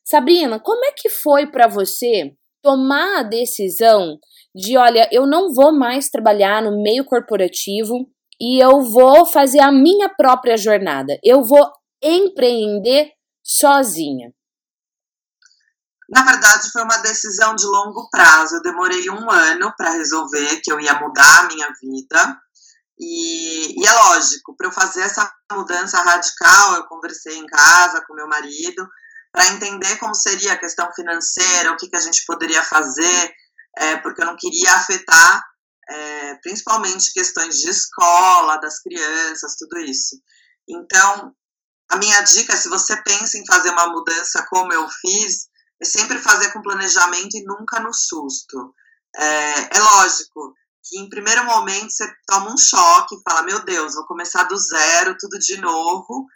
Sabrina, 0.05 0.61
como 0.61 0.85
é 0.85 0.93
que 0.97 1.09
foi 1.09 1.47
para 1.47 1.67
você 1.67 2.33
tomar 2.63 3.21
a 3.21 3.23
decisão 3.23 4.19
de, 4.55 4.77
olha, 4.77 5.09
eu 5.11 5.27
não 5.27 5.53
vou 5.53 5.73
mais 5.73 6.09
trabalhar 6.09 6.63
no 6.63 6.81
meio 6.81 7.05
corporativo 7.05 8.07
e 8.41 8.63
eu 8.63 8.81
vou 8.83 9.27
fazer 9.27 9.61
a 9.61 9.73
minha 9.73 10.09
própria 10.09 10.57
jornada. 10.57 11.19
Eu 11.23 11.43
vou 11.43 11.67
empreender 12.03 13.11
sozinha. 13.43 14.33
Na 16.13 16.23
verdade, 16.25 16.71
foi 16.71 16.83
uma 16.83 16.99
decisão 16.99 17.55
de 17.57 17.65
longo 17.65 18.07
prazo. 18.11 18.57
Eu 18.57 18.63
demorei 18.63 19.09
um 19.09 19.31
ano 19.31 19.73
para 19.79 19.93
resolver 19.93 20.61
que 20.63 20.71
eu 20.71 20.79
ia 20.79 21.01
mudar 21.01 21.41
a 21.41 21.47
minha 21.47 21.67
vida. 21.81 22.39
E, 23.01 23.81
e 23.81 23.87
é 23.87 23.93
lógico, 23.93 24.55
para 24.55 24.69
eu 24.69 24.73
fazer 24.73 25.01
essa 25.01 25.33
mudança 25.51 26.03
radical, 26.03 26.75
eu 26.75 26.85
conversei 26.85 27.39
em 27.39 27.47
casa 27.47 28.05
com 28.07 28.15
meu 28.15 28.29
marido 28.29 28.87
para 29.33 29.47
entender 29.47 29.97
como 29.97 30.15
seria 30.15 30.53
a 30.53 30.59
questão 30.59 30.93
financeira, 30.95 31.73
o 31.73 31.77
que, 31.79 31.89
que 31.89 31.97
a 31.97 32.01
gente 32.01 32.23
poderia 32.27 32.63
fazer, 32.63 33.33
é, 33.79 33.97
porque 33.97 34.21
eu 34.21 34.27
não 34.27 34.37
queria 34.37 34.75
afetar 34.75 35.43
é, 35.89 36.35
principalmente 36.43 37.13
questões 37.13 37.57
de 37.57 37.71
escola, 37.71 38.59
das 38.59 38.81
crianças, 38.81 39.57
tudo 39.59 39.79
isso. 39.79 40.17
Então, 40.69 41.35
a 41.91 41.97
minha 41.97 42.21
dica, 42.21 42.55
se 42.55 42.69
você 42.69 42.95
pensa 43.03 43.39
em 43.39 43.47
fazer 43.47 43.71
uma 43.71 43.87
mudança 43.87 44.47
como 44.51 44.73
eu 44.75 44.87
fiz, 45.01 45.51
é 45.83 45.85
sempre 45.85 46.19
fazer 46.19 46.53
com 46.53 46.63
planejamento 46.63 47.37
e 47.37 47.45
nunca 47.45 47.81
no 47.81 47.93
susto. 47.93 48.73
É, 49.17 49.77
é 49.77 49.81
lógico 49.81 50.55
que 50.85 50.99
em 50.99 51.09
primeiro 51.09 51.45
momento 51.45 51.91
você 51.91 52.09
toma 52.27 52.53
um 52.53 52.57
choque, 52.57 53.21
fala, 53.29 53.43
meu 53.43 53.65
Deus, 53.65 53.95
vou 53.95 54.07
começar 54.07 54.45
do 54.45 54.57
zero, 54.57 55.17
tudo 55.19 55.39
de 55.39 55.61
novo, 55.61 56.27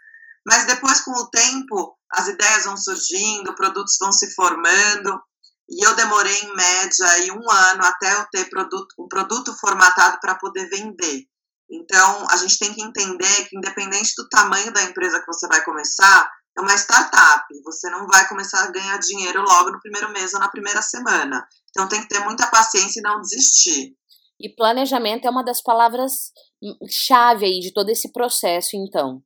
mas 0.44 0.66
depois, 0.66 1.00
com 1.00 1.12
o 1.12 1.30
tempo, 1.30 1.96
as 2.12 2.28
ideias 2.28 2.64
vão 2.64 2.76
surgindo, 2.76 3.54
produtos 3.54 3.96
vão 4.00 4.12
se 4.12 4.32
formando, 4.34 5.20
e 5.68 5.84
eu 5.84 5.94
demorei, 5.96 6.36
em 6.42 6.54
média, 6.54 7.08
aí 7.08 7.30
um 7.32 7.50
ano 7.50 7.84
até 7.84 8.14
eu 8.14 8.26
ter 8.30 8.48
produto, 8.48 8.94
um 8.98 9.08
produto 9.08 9.56
formatado 9.58 10.18
para 10.20 10.36
poder 10.36 10.68
vender. 10.68 11.24
Então, 11.70 12.26
a 12.30 12.36
gente 12.36 12.58
tem 12.58 12.72
que 12.72 12.82
entender 12.82 13.48
que, 13.48 13.56
independente 13.56 14.12
do 14.16 14.28
tamanho 14.28 14.72
da 14.72 14.82
empresa 14.82 15.20
que 15.20 15.26
você 15.26 15.48
vai 15.48 15.64
começar, 15.64 16.30
é 16.56 16.60
uma 16.60 16.74
startup. 16.74 17.44
Você 17.64 17.90
não 17.90 18.06
vai 18.06 18.26
começar 18.28 18.62
a 18.62 18.70
ganhar 18.70 18.98
dinheiro 18.98 19.42
logo 19.42 19.70
no 19.70 19.80
primeiro 19.80 20.10
mês 20.10 20.32
ou 20.32 20.40
na 20.40 20.48
primeira 20.48 20.80
semana. 20.80 21.46
Então 21.70 21.88
tem 21.88 22.00
que 22.00 22.08
ter 22.08 22.20
muita 22.20 22.46
paciência 22.46 23.00
e 23.00 23.02
não 23.02 23.20
desistir. 23.20 23.94
E 24.40 24.48
planejamento 24.48 25.26
é 25.26 25.30
uma 25.30 25.44
das 25.44 25.62
palavras-chave 25.62 27.44
aí 27.44 27.60
de 27.60 27.72
todo 27.72 27.90
esse 27.90 28.12
processo, 28.12 28.70
então. 28.76 29.22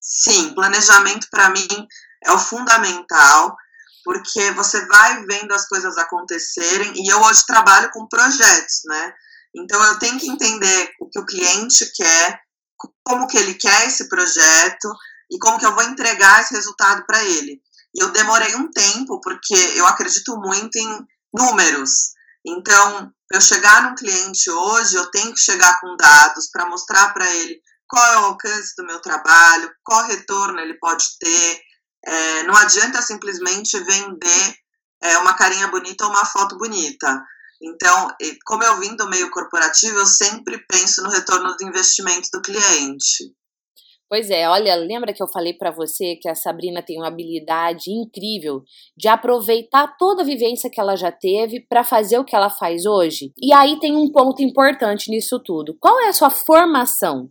Sim, 0.00 0.54
planejamento 0.54 1.28
para 1.30 1.50
mim 1.50 1.68
é 2.24 2.32
o 2.32 2.38
fundamental, 2.38 3.56
porque 4.04 4.50
você 4.52 4.86
vai 4.86 5.24
vendo 5.26 5.52
as 5.52 5.68
coisas 5.68 5.96
acontecerem, 5.98 6.92
e 6.96 7.12
eu 7.12 7.20
hoje 7.20 7.44
trabalho 7.46 7.90
com 7.92 8.06
projetos, 8.08 8.82
né? 8.86 9.12
Então 9.58 9.82
eu 9.84 9.98
tenho 9.98 10.18
que 10.18 10.30
entender 10.30 10.90
o 11.00 11.08
que 11.08 11.18
o 11.18 11.26
cliente 11.26 11.90
quer, 11.94 12.40
como 13.04 13.26
que 13.26 13.36
ele 13.36 13.54
quer 13.54 13.86
esse 13.86 14.08
projeto, 14.08 14.88
e 15.30 15.38
como 15.38 15.58
que 15.58 15.66
eu 15.66 15.74
vou 15.74 15.82
entregar 15.84 16.40
esse 16.40 16.54
resultado 16.54 17.04
para 17.06 17.22
ele. 17.24 17.60
E 17.94 18.02
eu 18.02 18.10
demorei 18.10 18.54
um 18.54 18.70
tempo, 18.70 19.20
porque 19.20 19.54
eu 19.76 19.86
acredito 19.86 20.36
muito 20.38 20.76
em 20.76 21.06
números. 21.32 22.12
Então, 22.46 23.12
eu 23.32 23.40
chegar 23.40 23.82
num 23.82 23.94
cliente 23.94 24.50
hoje, 24.50 24.96
eu 24.96 25.10
tenho 25.10 25.32
que 25.34 25.40
chegar 25.40 25.80
com 25.80 25.96
dados 25.96 26.48
para 26.50 26.66
mostrar 26.66 27.12
para 27.12 27.28
ele 27.34 27.60
qual 27.86 28.12
é 28.12 28.18
o 28.18 28.24
alcance 28.26 28.74
do 28.76 28.86
meu 28.86 29.00
trabalho, 29.00 29.72
qual 29.82 30.04
retorno 30.04 30.60
ele 30.60 30.78
pode 30.78 31.04
ter. 31.18 31.60
É, 32.04 32.42
não 32.44 32.54
adianta 32.56 33.02
simplesmente 33.02 33.78
vender 33.80 34.54
é, 35.02 35.18
uma 35.18 35.34
carinha 35.34 35.68
bonita 35.68 36.04
ou 36.04 36.10
uma 36.10 36.24
foto 36.24 36.56
bonita. 36.56 37.22
Então, 37.60 38.08
como 38.44 38.62
eu 38.62 38.78
vim 38.78 38.94
do 38.96 39.08
meio 39.08 39.30
corporativo, 39.30 39.98
eu 39.98 40.06
sempre 40.06 40.58
penso 40.70 41.02
no 41.02 41.10
retorno 41.10 41.56
do 41.56 41.66
investimento 41.66 42.28
do 42.32 42.40
cliente. 42.40 43.34
Pois 44.10 44.30
é, 44.30 44.48
olha, 44.48 44.74
lembra 44.74 45.12
que 45.12 45.22
eu 45.22 45.28
falei 45.28 45.52
para 45.52 45.70
você 45.70 46.16
que 46.16 46.30
a 46.30 46.34
Sabrina 46.34 46.82
tem 46.82 46.96
uma 46.96 47.08
habilidade 47.08 47.90
incrível 47.90 48.62
de 48.96 49.06
aproveitar 49.06 49.96
toda 49.98 50.22
a 50.22 50.24
vivência 50.24 50.70
que 50.72 50.80
ela 50.80 50.96
já 50.96 51.12
teve 51.12 51.60
para 51.68 51.84
fazer 51.84 52.18
o 52.18 52.24
que 52.24 52.34
ela 52.34 52.48
faz 52.48 52.86
hoje? 52.86 53.32
E 53.38 53.52
aí 53.52 53.78
tem 53.78 53.94
um 53.94 54.10
ponto 54.10 54.42
importante 54.42 55.10
nisso 55.10 55.38
tudo. 55.44 55.76
Qual 55.78 56.00
é 56.00 56.08
a 56.08 56.12
sua 56.14 56.30
formação? 56.30 57.28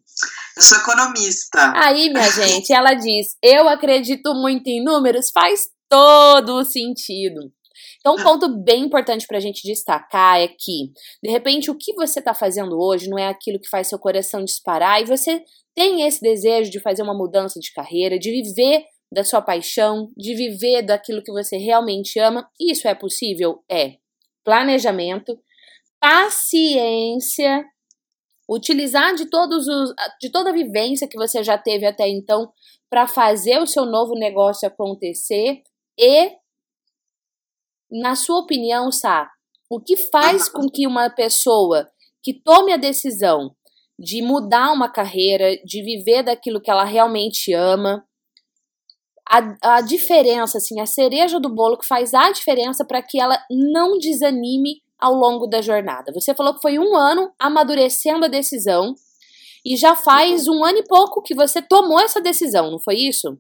Eu 0.56 0.62
sou 0.62 0.78
economista. 0.78 1.74
Aí, 1.76 2.10
minha 2.12 2.30
gente, 2.30 2.72
ela 2.72 2.94
diz: 2.94 3.36
"Eu 3.42 3.68
acredito 3.68 4.36
muito 4.36 4.68
em 4.68 4.84
números", 4.84 5.32
faz 5.34 5.70
todo 5.90 6.60
o 6.60 6.64
sentido. 6.64 7.52
Então, 8.08 8.16
um 8.16 8.24
ponto 8.24 8.48
bem 8.64 8.86
importante 8.86 9.28
para 9.28 9.36
a 9.36 9.42
gente 9.42 9.68
destacar 9.68 10.40
é 10.40 10.48
que, 10.48 10.94
de 11.22 11.30
repente, 11.30 11.70
o 11.70 11.78
que 11.78 11.94
você 11.94 12.20
está 12.20 12.34
fazendo 12.34 12.80
hoje 12.80 13.10
não 13.10 13.20
é 13.20 13.28
aquilo 13.28 13.60
que 13.60 13.68
faz 13.68 13.88
seu 13.88 14.00
coração 14.00 14.46
disparar 14.46 15.02
e 15.02 15.06
você 15.06 15.44
tem 15.76 16.04
esse 16.04 16.22
desejo 16.22 16.72
de 16.72 16.80
fazer 16.80 17.04
uma 17.04 17.14
mudança 17.14 17.60
de 17.60 17.74
carreira, 17.74 18.18
de 18.18 18.32
viver 18.32 18.86
da 19.12 19.26
sua 19.26 19.42
paixão, 19.42 20.10
de 20.16 20.34
viver 20.36 20.84
daquilo 20.84 21.22
que 21.22 21.34
você 21.34 21.58
realmente 21.58 22.18
ama, 22.18 22.50
isso 22.58 22.88
é 22.88 22.96
possível? 22.96 23.62
É. 23.70 23.98
Planejamento, 24.42 25.38
paciência, 26.00 27.66
utilizar 28.50 29.16
de 29.16 29.30
todos 29.30 29.68
os 29.68 29.94
de 30.22 30.32
toda 30.32 30.52
a 30.52 30.54
vivência 30.54 31.10
que 31.10 31.18
você 31.18 31.44
já 31.44 31.58
teve 31.58 31.86
até 31.86 32.08
então 32.08 32.54
para 32.90 33.06
fazer 33.06 33.60
o 33.60 33.68
seu 33.68 33.86
novo 33.86 34.14
negócio 34.14 34.66
acontecer 34.66 35.62
e 36.00 36.32
na 37.92 38.16
sua 38.16 38.40
opinião, 38.40 38.92
Sá, 38.92 39.30
o 39.70 39.80
que 39.80 39.98
faz 40.10 40.50
com 40.50 40.70
que 40.70 40.88
uma 40.88 41.10
pessoa 41.10 41.88
que 42.24 42.34
tome 42.34 42.74
a 42.74 42.78
decisão 42.78 43.56
de 44.00 44.22
mudar 44.22 44.72
uma 44.72 44.90
carreira, 44.90 45.58
de 45.66 45.82
viver 45.84 46.24
daquilo 46.24 46.62
que 46.62 46.70
ela 46.70 46.84
realmente 46.84 47.54
ama. 47.54 48.04
A, 49.30 49.78
a 49.78 49.82
diferença, 49.82 50.58
assim, 50.58 50.80
a 50.80 50.86
cereja 50.86 51.40
do 51.40 51.54
bolo 51.54 51.78
que 51.78 51.88
faz 51.88 52.14
a 52.14 52.32
diferença 52.32 52.86
para 52.86 53.02
que 53.02 53.20
ela 53.20 53.38
não 53.50 53.98
desanime 53.98 54.82
ao 55.00 55.14
longo 55.14 55.48
da 55.48 55.62
jornada. 55.62 56.14
Você 56.14 56.34
falou 56.34 56.54
que 56.54 56.62
foi 56.62 56.80
um 56.80 56.96
ano 56.96 57.32
amadurecendo 57.40 58.26
a 58.26 58.30
decisão 58.30 58.96
e 59.66 59.76
já 59.76 59.96
faz 59.96 60.48
um 60.48 60.64
ano 60.64 60.78
e 60.78 60.88
pouco 60.88 61.22
que 61.22 61.36
você 61.36 61.62
tomou 61.62 62.00
essa 62.00 62.22
decisão, 62.22 62.72
não 62.72 62.80
foi 62.80 62.96
isso? 62.96 63.38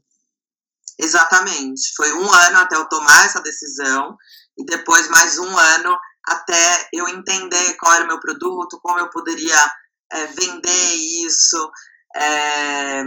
Exatamente. 1.00 1.94
Foi 1.96 2.12
um 2.14 2.32
ano 2.32 2.58
até 2.58 2.76
eu 2.76 2.90
tomar 2.90 3.26
essa 3.26 3.42
decisão 3.42 4.16
e 4.58 4.66
depois 4.66 5.08
mais 5.10 5.38
um 5.38 5.58
ano 5.58 5.98
até 6.26 6.90
eu 6.94 7.08
entender 7.08 7.76
qual 7.76 7.94
era 7.94 8.04
o 8.04 8.08
meu 8.08 8.20
produto, 8.20 8.80
como 8.82 9.00
eu 9.00 9.10
poderia 9.10 9.74
é, 10.12 10.28
vender 10.28 10.94
isso. 11.26 11.72
É, 12.16 13.06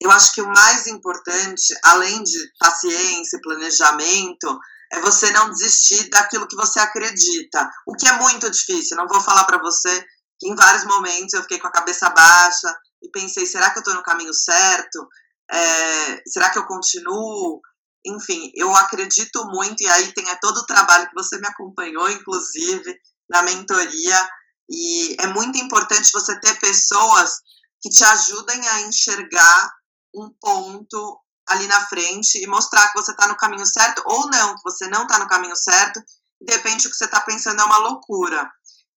eu 0.00 0.10
acho 0.10 0.32
que 0.34 0.42
o 0.42 0.48
mais 0.48 0.86
importante, 0.86 1.74
além 1.84 2.22
de 2.22 2.38
paciência 2.58 3.36
e 3.36 3.40
planejamento, 3.40 4.58
é 4.92 5.00
você 5.00 5.30
não 5.30 5.50
desistir 5.50 6.10
daquilo 6.10 6.46
que 6.46 6.56
você 6.56 6.78
acredita, 6.78 7.68
o 7.86 7.94
que 7.94 8.06
é 8.06 8.12
muito 8.18 8.50
difícil. 8.50 8.96
Não 8.96 9.08
vou 9.08 9.20
falar 9.22 9.44
para 9.44 9.58
você 9.58 10.04
que 10.38 10.48
em 10.48 10.54
vários 10.54 10.84
momentos 10.84 11.32
eu 11.32 11.42
fiquei 11.42 11.58
com 11.58 11.68
a 11.68 11.72
cabeça 11.72 12.10
baixa 12.10 12.76
e 13.02 13.08
pensei: 13.10 13.46
será 13.46 13.70
que 13.70 13.78
eu 13.78 13.80
estou 13.80 13.94
no 13.94 14.02
caminho 14.02 14.34
certo? 14.34 15.08
É, 15.50 16.22
será 16.26 16.50
que 16.50 16.58
eu 16.58 16.66
continuo? 16.66 17.60
Enfim, 18.04 18.50
eu 18.54 18.74
acredito 18.74 19.44
muito, 19.46 19.82
e 19.82 19.88
aí 19.88 20.12
tem 20.12 20.28
é 20.28 20.36
todo 20.36 20.58
o 20.58 20.66
trabalho 20.66 21.08
que 21.08 21.14
você 21.14 21.38
me 21.38 21.46
acompanhou, 21.46 22.10
inclusive, 22.10 22.98
na 23.28 23.42
mentoria, 23.42 24.28
e 24.68 25.16
é 25.20 25.26
muito 25.28 25.58
importante 25.58 26.10
você 26.12 26.38
ter 26.40 26.58
pessoas 26.58 27.40
que 27.80 27.90
te 27.90 28.04
ajudem 28.04 28.68
a 28.68 28.80
enxergar 28.82 29.72
um 30.14 30.30
ponto 30.40 31.20
ali 31.48 31.66
na 31.66 31.80
frente 31.86 32.42
e 32.42 32.46
mostrar 32.46 32.88
que 32.88 33.00
você 33.00 33.10
está 33.10 33.26
no 33.26 33.36
caminho 33.36 33.66
certo 33.66 34.02
ou 34.06 34.30
não, 34.30 34.54
que 34.54 34.62
você 34.62 34.88
não 34.88 35.02
está 35.02 35.18
no 35.18 35.28
caminho 35.28 35.56
certo, 35.56 36.00
e 36.40 36.44
de 36.44 36.52
repente 36.52 36.86
o 36.86 36.90
que 36.90 36.96
você 36.96 37.04
está 37.04 37.20
pensando 37.20 37.60
é 37.60 37.64
uma 37.64 37.78
loucura. 37.78 38.50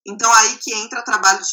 Então 0.07 0.31
aí 0.33 0.57
que 0.57 0.73
entra, 0.75 1.03
trabalho 1.03 1.39
de, 1.39 1.47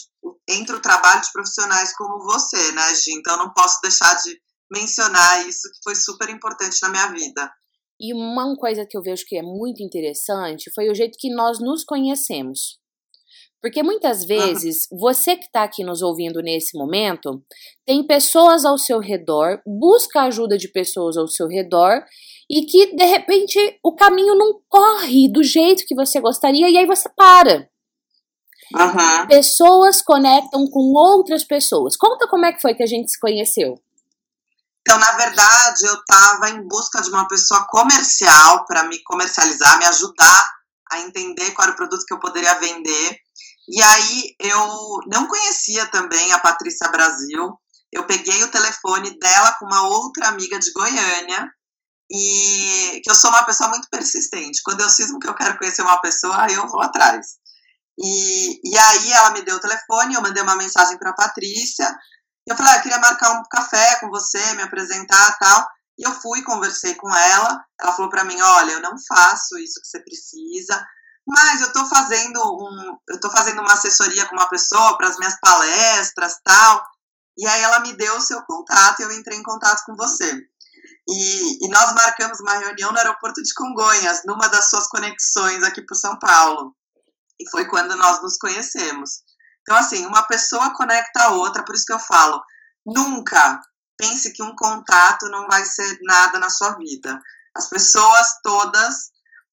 entra 0.48 0.76
o 0.76 0.80
trabalho 0.80 1.22
de 1.22 1.32
profissionais 1.32 1.94
como 1.96 2.22
você, 2.24 2.72
né, 2.72 2.94
Gi? 2.94 3.12
Então 3.12 3.36
não 3.38 3.52
posso 3.52 3.80
deixar 3.82 4.14
de 4.14 4.38
mencionar 4.72 5.46
isso 5.46 5.70
que 5.70 5.78
foi 5.84 5.94
super 5.94 6.28
importante 6.30 6.78
na 6.82 6.88
minha 6.88 7.06
vida. 7.08 7.52
E 8.00 8.12
uma 8.12 8.56
coisa 8.56 8.86
que 8.88 8.96
eu 8.96 9.02
vejo 9.02 9.24
que 9.26 9.36
é 9.36 9.42
muito 9.42 9.82
interessante 9.82 10.72
foi 10.74 10.88
o 10.88 10.94
jeito 10.94 11.16
que 11.18 11.32
nós 11.32 11.60
nos 11.60 11.84
conhecemos. 11.84 12.80
Porque 13.60 13.80
muitas 13.80 14.24
vezes 14.24 14.88
você 14.90 15.36
que 15.36 15.44
está 15.44 15.62
aqui 15.62 15.84
nos 15.84 16.02
ouvindo 16.02 16.42
nesse 16.42 16.76
momento 16.76 17.40
tem 17.86 18.04
pessoas 18.04 18.64
ao 18.64 18.76
seu 18.76 18.98
redor, 18.98 19.62
busca 19.64 20.22
a 20.22 20.24
ajuda 20.24 20.58
de 20.58 20.66
pessoas 20.66 21.16
ao 21.16 21.28
seu 21.28 21.46
redor 21.46 22.02
e 22.50 22.66
que 22.66 22.96
de 22.96 23.04
repente 23.04 23.78
o 23.84 23.94
caminho 23.94 24.34
não 24.34 24.60
corre 24.68 25.30
do 25.30 25.44
jeito 25.44 25.84
que 25.86 25.94
você 25.94 26.20
gostaria 26.20 26.68
e 26.68 26.76
aí 26.76 26.86
você 26.86 27.08
para. 27.16 27.68
Uhum. 28.74 29.26
Pessoas 29.28 30.02
conectam 30.02 30.66
com 30.66 30.92
outras 30.96 31.44
pessoas. 31.44 31.96
Conta 31.96 32.26
como 32.26 32.46
é 32.46 32.52
que 32.52 32.60
foi 32.60 32.74
que 32.74 32.82
a 32.82 32.86
gente 32.86 33.12
se 33.12 33.20
conheceu. 33.20 33.76
Então, 34.82 34.98
na 34.98 35.12
verdade, 35.12 35.86
eu 35.86 35.94
estava 35.94 36.50
em 36.50 36.66
busca 36.66 37.00
de 37.00 37.08
uma 37.08 37.26
pessoa 37.28 37.66
comercial 37.68 38.66
para 38.66 38.82
me 38.84 39.00
comercializar, 39.04 39.78
me 39.78 39.84
ajudar 39.86 40.44
a 40.90 41.00
entender 41.00 41.52
qual 41.52 41.64
era 41.66 41.72
o 41.72 41.76
produto 41.76 42.04
que 42.04 42.12
eu 42.12 42.20
poderia 42.20 42.58
vender. 42.58 43.16
E 43.68 43.80
aí 43.80 44.34
eu 44.40 44.98
não 45.06 45.26
conhecia 45.28 45.86
também 45.86 46.32
a 46.32 46.40
Patrícia 46.40 46.88
Brasil. 46.88 47.56
Eu 47.92 48.04
peguei 48.06 48.42
o 48.42 48.50
telefone 48.50 49.18
dela 49.18 49.52
com 49.58 49.66
uma 49.66 49.86
outra 49.86 50.28
amiga 50.28 50.58
de 50.58 50.72
Goiânia 50.72 51.48
e 52.10 53.00
que 53.02 53.10
eu 53.10 53.14
sou 53.14 53.30
uma 53.30 53.44
pessoa 53.44 53.70
muito 53.70 53.88
persistente. 53.88 54.60
Quando 54.64 54.80
eu 54.80 54.90
cismo 54.90 55.18
que 55.18 55.28
eu 55.28 55.34
quero 55.34 55.56
conhecer 55.58 55.82
uma 55.82 56.00
pessoa, 56.00 56.50
eu 56.50 56.68
vou 56.68 56.82
atrás. 56.82 57.38
E, 57.98 58.68
e 58.68 58.76
aí 58.76 59.12
ela 59.12 59.30
me 59.30 59.42
deu 59.42 59.56
o 59.56 59.60
telefone, 59.60 60.14
eu 60.14 60.22
mandei 60.22 60.42
uma 60.42 60.56
mensagem 60.56 60.98
para 60.98 61.10
a 61.10 61.14
Patrícia. 61.14 61.94
Eu 62.46 62.56
falei, 62.56 62.72
ah, 62.72 62.76
eu 62.76 62.82
queria 62.82 62.98
marcar 62.98 63.30
um 63.32 63.42
café 63.50 63.96
com 64.00 64.08
você, 64.08 64.54
me 64.54 64.62
apresentar 64.62 65.38
tal. 65.38 65.68
E 65.98 66.06
eu 66.06 66.12
fui, 66.12 66.42
conversei 66.42 66.94
com 66.94 67.08
ela. 67.14 67.64
Ela 67.80 67.92
falou 67.92 68.10
para 68.10 68.24
mim, 68.24 68.40
olha, 68.40 68.72
eu 68.72 68.80
não 68.80 68.94
faço 69.08 69.58
isso 69.58 69.80
que 69.80 69.86
você 69.86 70.00
precisa 70.00 70.82
mas 71.26 71.60
eu 71.60 71.68
estou 71.68 71.86
fazendo 71.86 72.40
um, 72.40 72.98
eu 73.08 73.20
tô 73.20 73.30
fazendo 73.30 73.60
uma 73.60 73.72
assessoria 73.72 74.26
com 74.26 74.34
uma 74.34 74.48
pessoa 74.48 74.96
para 74.96 75.08
as 75.08 75.16
minhas 75.18 75.38
palestras, 75.40 76.40
tal. 76.44 76.84
E 77.38 77.46
aí 77.46 77.62
ela 77.62 77.80
me 77.80 77.92
deu 77.94 78.16
o 78.16 78.20
seu 78.20 78.42
contato 78.42 79.00
e 79.00 79.02
eu 79.04 79.12
entrei 79.12 79.38
em 79.38 79.42
contato 79.42 79.84
com 79.86 79.94
você. 79.94 80.32
E, 81.08 81.64
e 81.64 81.68
nós 81.68 81.94
marcamos 81.94 82.40
uma 82.40 82.54
reunião 82.54 82.92
no 82.92 82.98
aeroporto 82.98 83.42
de 83.42 83.54
Congonhas, 83.54 84.22
numa 84.24 84.48
das 84.48 84.68
suas 84.68 84.88
conexões 84.88 85.62
aqui 85.62 85.82
para 85.82 85.96
São 85.96 86.18
Paulo. 86.18 86.74
E 87.40 87.48
foi 87.50 87.66
quando 87.66 87.96
nós 87.96 88.20
nos 88.22 88.36
conhecemos. 88.36 89.22
Então, 89.62 89.76
assim, 89.76 90.04
uma 90.06 90.22
pessoa 90.24 90.74
conecta 90.74 91.24
a 91.24 91.30
outra, 91.32 91.64
por 91.64 91.74
isso 91.74 91.84
que 91.86 91.92
eu 91.92 91.98
falo, 91.98 92.42
nunca 92.84 93.60
pense 93.96 94.32
que 94.32 94.42
um 94.42 94.54
contato 94.56 95.28
não 95.28 95.46
vai 95.46 95.64
ser 95.64 95.98
nada 96.02 96.38
na 96.38 96.50
sua 96.50 96.76
vida. 96.76 97.20
As 97.56 97.68
pessoas 97.68 98.40
todas 98.42 99.10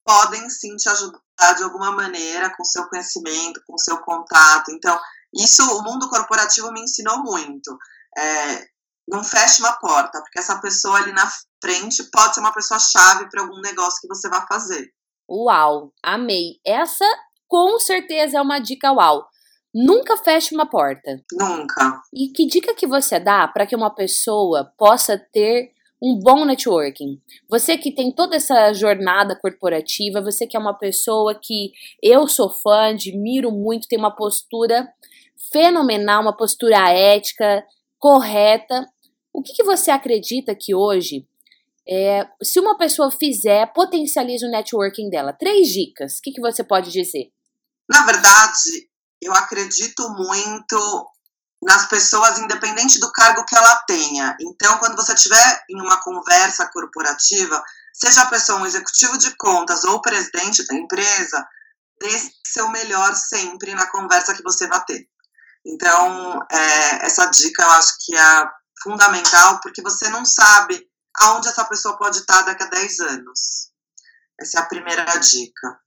podem 0.05 0.49
sim 0.49 0.75
te 0.77 0.87
ajudar 0.87 1.53
de 1.57 1.63
alguma 1.63 1.91
maneira 1.91 2.55
com 2.55 2.63
seu 2.63 2.87
conhecimento, 2.87 3.61
com 3.67 3.77
seu 3.77 3.97
contato. 3.99 4.71
Então, 4.71 4.97
isso 5.35 5.63
o 5.77 5.83
mundo 5.83 6.09
corporativo 6.09 6.71
me 6.71 6.81
ensinou 6.81 7.19
muito. 7.23 7.77
É, 8.17 8.67
não 9.07 9.23
feche 9.23 9.61
uma 9.61 9.73
porta, 9.73 10.21
porque 10.21 10.39
essa 10.39 10.59
pessoa 10.59 10.97
ali 10.97 11.11
na 11.11 11.29
frente 11.61 12.03
pode 12.11 12.35
ser 12.35 12.39
uma 12.39 12.53
pessoa 12.53 12.79
chave 12.79 13.29
para 13.29 13.41
algum 13.41 13.59
negócio 13.61 13.99
que 14.01 14.07
você 14.07 14.29
vai 14.29 14.45
fazer. 14.47 14.91
Uau, 15.29 15.91
amei. 16.03 16.59
Essa 16.65 17.05
com 17.47 17.79
certeza 17.79 18.37
é 18.37 18.41
uma 18.41 18.59
dica 18.59 18.91
uau. 18.91 19.27
Nunca 19.79 20.17
feche 20.17 20.55
uma 20.55 20.65
porta. 20.65 21.21
Nunca. 21.33 22.01
E 22.11 22.29
que 22.29 22.47
dica 22.47 22.73
que 22.73 22.87
você 22.87 23.19
dá 23.19 23.47
para 23.47 23.67
que 23.67 23.75
uma 23.75 23.93
pessoa 23.93 24.73
possa 24.75 25.19
ter 25.31 25.71
um 26.01 26.17
bom 26.17 26.45
networking. 26.45 27.21
Você 27.47 27.77
que 27.77 27.93
tem 27.93 28.11
toda 28.11 28.35
essa 28.37 28.73
jornada 28.73 29.37
corporativa, 29.39 30.19
você 30.19 30.47
que 30.47 30.57
é 30.57 30.59
uma 30.59 30.73
pessoa 30.73 31.39
que 31.39 31.73
eu 32.01 32.27
sou 32.27 32.49
fã, 32.49 32.89
admiro 32.89 33.51
muito, 33.51 33.87
tem 33.87 33.99
uma 33.99 34.15
postura 34.15 34.91
fenomenal, 35.51 36.23
uma 36.23 36.35
postura 36.35 36.89
ética, 36.89 37.63
correta. 37.99 38.83
O 39.31 39.43
que, 39.43 39.53
que 39.53 39.63
você 39.63 39.91
acredita 39.91 40.55
que 40.55 40.73
hoje, 40.73 41.27
é, 41.87 42.27
se 42.41 42.59
uma 42.59 42.79
pessoa 42.79 43.11
fizer, 43.11 43.71
potencializa 43.73 44.47
o 44.47 44.51
networking 44.51 45.07
dela? 45.07 45.33
Três 45.33 45.67
dicas. 45.67 46.17
O 46.17 46.21
que, 46.23 46.31
que 46.31 46.41
você 46.41 46.63
pode 46.63 46.91
dizer? 46.91 47.31
Na 47.87 48.05
verdade, 48.05 48.86
eu 49.21 49.33
acredito 49.33 50.09
muito 50.09 51.09
nas 51.61 51.87
pessoas, 51.87 52.37
independente 52.37 52.99
do 52.99 53.11
cargo 53.11 53.43
que 53.45 53.55
ela 53.55 53.75
tenha. 53.87 54.35
Então, 54.39 54.77
quando 54.77 54.95
você 54.95 55.13
estiver 55.13 55.63
em 55.69 55.81
uma 55.81 56.01
conversa 56.01 56.69
corporativa, 56.71 57.63
seja 57.93 58.21
a 58.21 58.27
pessoa 58.27 58.59
um 58.59 58.65
executivo 58.65 59.17
de 59.17 59.35
contas 59.35 59.83
ou 59.83 60.01
presidente 60.01 60.65
da 60.67 60.75
empresa, 60.75 61.47
dê 61.99 62.31
seu 62.45 62.69
melhor 62.69 63.15
sempre 63.15 63.73
na 63.73 63.87
conversa 63.87 64.35
que 64.35 64.43
você 64.43 64.67
vai 64.67 64.83
ter. 64.85 65.07
Então, 65.65 66.39
é, 66.49 67.05
essa 67.05 67.25
dica 67.25 67.63
eu 67.63 67.71
acho 67.71 67.93
que 68.05 68.15
é 68.15 68.49
fundamental, 68.83 69.59
porque 69.61 69.81
você 69.81 70.09
não 70.09 70.23
sabe 70.23 70.87
aonde 71.19 71.47
essa 71.47 71.65
pessoa 71.65 71.97
pode 71.97 72.19
estar 72.19 72.43
daqui 72.43 72.63
a 72.63 72.67
10 72.67 72.99
anos. 72.99 73.71
Essa 74.39 74.59
é 74.59 74.61
a 74.61 74.65
primeira 74.65 75.03
dica. 75.17 75.79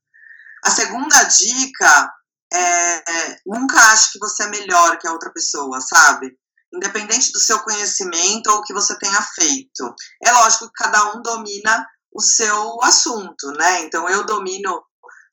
A 0.63 0.69
segunda 0.69 1.23
dica 1.23 2.13
é, 2.57 3.37
nunca 3.45 3.77
ache 3.91 4.11
que 4.13 4.19
você 4.19 4.43
é 4.43 4.49
melhor 4.49 4.97
que 4.97 5.07
a 5.07 5.13
outra 5.13 5.31
pessoa, 5.31 5.79
sabe? 5.81 6.37
Independente 6.73 7.31
do 7.31 7.39
seu 7.39 7.59
conhecimento 7.59 8.47
ou 8.47 8.57
o 8.57 8.63
que 8.63 8.73
você 8.73 8.97
tenha 8.97 9.21
feito. 9.21 9.95
É 10.23 10.31
lógico 10.31 10.67
que 10.67 10.83
cada 10.83 11.13
um 11.13 11.21
domina 11.21 11.87
o 12.13 12.21
seu 12.21 12.81
assunto, 12.83 13.51
né? 13.57 13.81
Então 13.81 14.07
eu 14.09 14.25
domino 14.25 14.83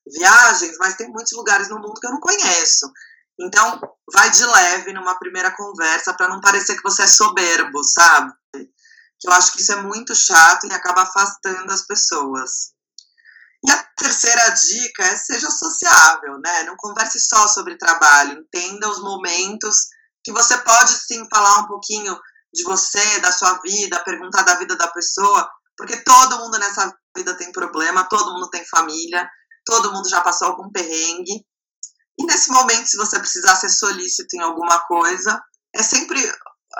viagens, 0.06 0.76
mas 0.78 0.96
tem 0.96 1.08
muitos 1.10 1.32
lugares 1.32 1.68
no 1.68 1.76
mundo 1.76 2.00
que 2.00 2.06
eu 2.06 2.12
não 2.12 2.20
conheço. 2.20 2.90
Então, 3.40 3.80
vai 4.12 4.30
de 4.30 4.44
leve 4.44 4.92
numa 4.92 5.18
primeira 5.18 5.54
conversa 5.54 6.12
para 6.14 6.28
não 6.28 6.40
parecer 6.40 6.76
que 6.76 6.82
você 6.82 7.02
é 7.02 7.06
soberbo, 7.06 7.84
sabe? 7.84 8.32
Que 9.20 9.28
eu 9.28 9.32
acho 9.32 9.52
que 9.52 9.62
isso 9.62 9.72
é 9.72 9.82
muito 9.82 10.14
chato 10.14 10.66
e 10.66 10.72
acaba 10.72 11.02
afastando 11.02 11.72
as 11.72 11.86
pessoas. 11.86 12.72
E 13.64 13.70
a 13.70 13.82
terceira 13.96 14.50
dica 14.50 15.02
é 15.04 15.16
seja 15.16 15.50
sociável, 15.50 16.38
né? 16.38 16.64
Não 16.64 16.76
converse 16.76 17.18
só 17.20 17.48
sobre 17.48 17.76
trabalho, 17.76 18.40
entenda 18.40 18.88
os 18.88 19.00
momentos 19.00 19.88
que 20.22 20.32
você 20.32 20.56
pode 20.58 20.92
sim 20.92 21.26
falar 21.30 21.60
um 21.60 21.66
pouquinho 21.66 22.18
de 22.52 22.64
você, 22.64 23.20
da 23.20 23.32
sua 23.32 23.60
vida, 23.60 24.02
perguntar 24.04 24.42
da 24.42 24.54
vida 24.54 24.76
da 24.76 24.88
pessoa, 24.88 25.48
porque 25.76 25.96
todo 26.02 26.38
mundo 26.38 26.58
nessa 26.58 26.94
vida 27.16 27.36
tem 27.36 27.52
problema, 27.52 28.08
todo 28.08 28.32
mundo 28.32 28.50
tem 28.50 28.64
família, 28.66 29.28
todo 29.64 29.92
mundo 29.92 30.08
já 30.08 30.20
passou 30.20 30.48
algum 30.48 30.70
perrengue. 30.70 31.44
E 32.18 32.24
nesse 32.24 32.50
momento, 32.50 32.86
se 32.86 32.96
você 32.96 33.18
precisar 33.18 33.56
ser 33.56 33.68
solícito 33.68 34.36
em 34.36 34.40
alguma 34.40 34.80
coisa, 34.80 35.40
é 35.74 35.82
sempre 35.82 36.20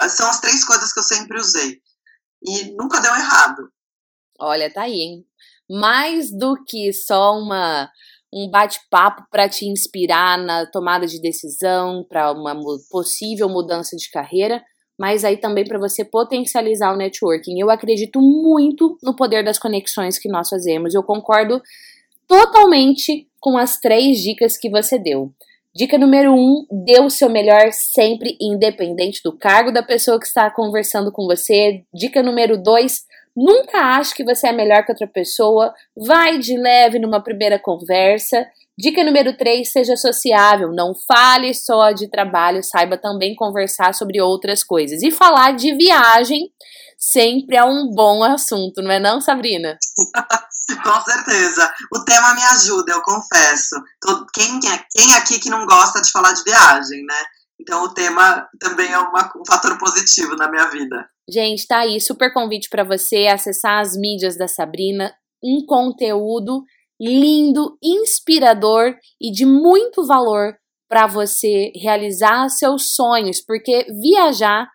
são 0.09 0.29
as 0.29 0.41
três 0.41 0.65
coisas 0.65 0.93
que 0.93 0.99
eu 0.99 1.05
sempre 1.05 1.39
usei. 1.39 1.81
E 2.43 2.77
nunca 2.77 3.01
deu 3.01 3.15
errado. 3.15 3.73
Olha, 4.41 4.73
tá 4.73 4.83
aí, 4.83 5.01
hein? 5.01 5.27
Mais 5.69 6.31
do 6.31 6.57
que 6.67 6.93
só 6.93 7.39
uma 7.39 7.89
um 8.33 8.51
bate-papo 8.51 9.25
para 9.31 9.49
te 9.49 9.67
inspirar 9.67 10.37
na 10.39 10.67
tomada 10.67 11.07
de 11.07 11.21
decisão, 11.21 12.05
para 12.09 12.31
uma 12.33 12.55
possível 12.91 13.49
mudança 13.49 13.97
de 13.97 14.11
carreira, 14.11 14.63
mas 14.99 15.25
aí 15.25 15.37
também 15.37 15.65
para 15.65 15.79
você 15.79 16.05
potencializar 16.05 16.93
o 16.93 16.97
networking. 16.97 17.59
Eu 17.59 17.71
acredito 17.71 18.21
muito 18.21 18.99
no 19.03 19.17
poder 19.17 19.45
das 19.45 19.59
conexões 19.59 20.19
que 20.19 20.29
nós 20.29 20.49
fazemos. 20.49 20.95
Eu 20.95 21.03
concordo 21.03 21.63
totalmente 22.27 23.27
com 23.41 23.57
as 23.57 23.79
três 23.81 24.19
dicas 24.19 24.59
que 24.59 24.69
você 24.69 24.99
deu. 24.99 25.33
Dica 25.75 25.97
número 25.97 26.35
um: 26.35 26.67
dê 26.85 27.01
o 27.01 27.09
seu 27.09 27.31
melhor 27.31 27.71
sempre, 27.73 28.37
independente 28.41 29.21
do 29.23 29.37
cargo 29.37 29.73
da 29.73 29.83
pessoa 29.83 30.19
que 30.19 30.27
está 30.27 30.51
conversando 30.51 31.13
com 31.13 31.25
você. 31.27 31.85
Dica 31.95 32.23
número 32.23 32.61
dois: 32.61 33.05
nunca 33.39 33.79
ache 33.79 34.15
que 34.15 34.25
você 34.25 34.49
é 34.49 34.53
melhor 34.53 34.85
que 34.85 34.93
outra 34.93 35.07
pessoa. 35.07 35.73
Vai 35.97 36.39
de 36.39 36.57
leve 36.57 36.99
numa 36.99 37.23
primeira 37.23 37.59
conversa. 37.59 38.45
Dica 38.79 39.03
número 39.03 39.37
3, 39.37 39.71
seja 39.71 39.97
sociável, 39.97 40.71
não 40.73 40.93
fale 41.07 41.53
só 41.53 41.91
de 41.91 42.09
trabalho, 42.09 42.63
saiba 42.63 42.97
também 42.97 43.35
conversar 43.35 43.93
sobre 43.93 44.21
outras 44.21 44.63
coisas. 44.63 45.03
E 45.03 45.11
falar 45.11 45.57
de 45.57 45.75
viagem 45.75 46.49
sempre 46.97 47.57
é 47.57 47.65
um 47.65 47.91
bom 47.93 48.23
assunto, 48.23 48.81
não 48.81 48.91
é 48.91 49.01
não, 49.01 49.21
Sabrina? 49.21 49.77
Com 50.85 51.01
certeza. 51.01 51.73
O 51.93 52.05
tema 52.05 52.35
me 52.35 52.43
ajuda, 52.45 52.93
eu 52.93 53.03
confesso. 53.03 53.77
Quem, 54.35 54.61
quem 54.61 55.15
aqui 55.15 55.41
que 55.41 55.51
não 55.51 55.67
gosta 55.67 56.01
de 56.01 56.11
falar 56.13 56.33
de 56.33 56.45
viagem, 56.45 57.05
né? 57.05 57.25
Então 57.61 57.85
o 57.85 57.93
tema 57.93 58.49
também 58.59 58.91
é 58.91 58.99
uma, 58.99 59.33
um 59.37 59.45
fator 59.47 59.79
positivo 59.79 60.37
na 60.37 60.51
minha 60.51 60.67
vida. 60.69 61.09
Gente, 61.29 61.67
tá 61.67 61.81
aí, 61.81 62.01
super 62.01 62.33
convite 62.33 62.69
para 62.71 62.85
você 62.85 63.27
acessar 63.27 63.81
as 63.81 63.97
mídias 63.97 64.37
da 64.39 64.49
Sabrina, 64.49 65.13
um 65.43 65.65
conteúdo 65.67 66.63
lindo, 67.01 67.77
inspirador 67.83 68.95
e 69.21 69.31
de 69.31 69.45
muito 69.45 70.07
valor 70.07 70.57
para 70.89 71.07
você 71.07 71.71
realizar 71.77 72.49
seus 72.49 72.95
sonhos, 72.95 73.41
porque 73.45 73.87
viajar 74.01 74.69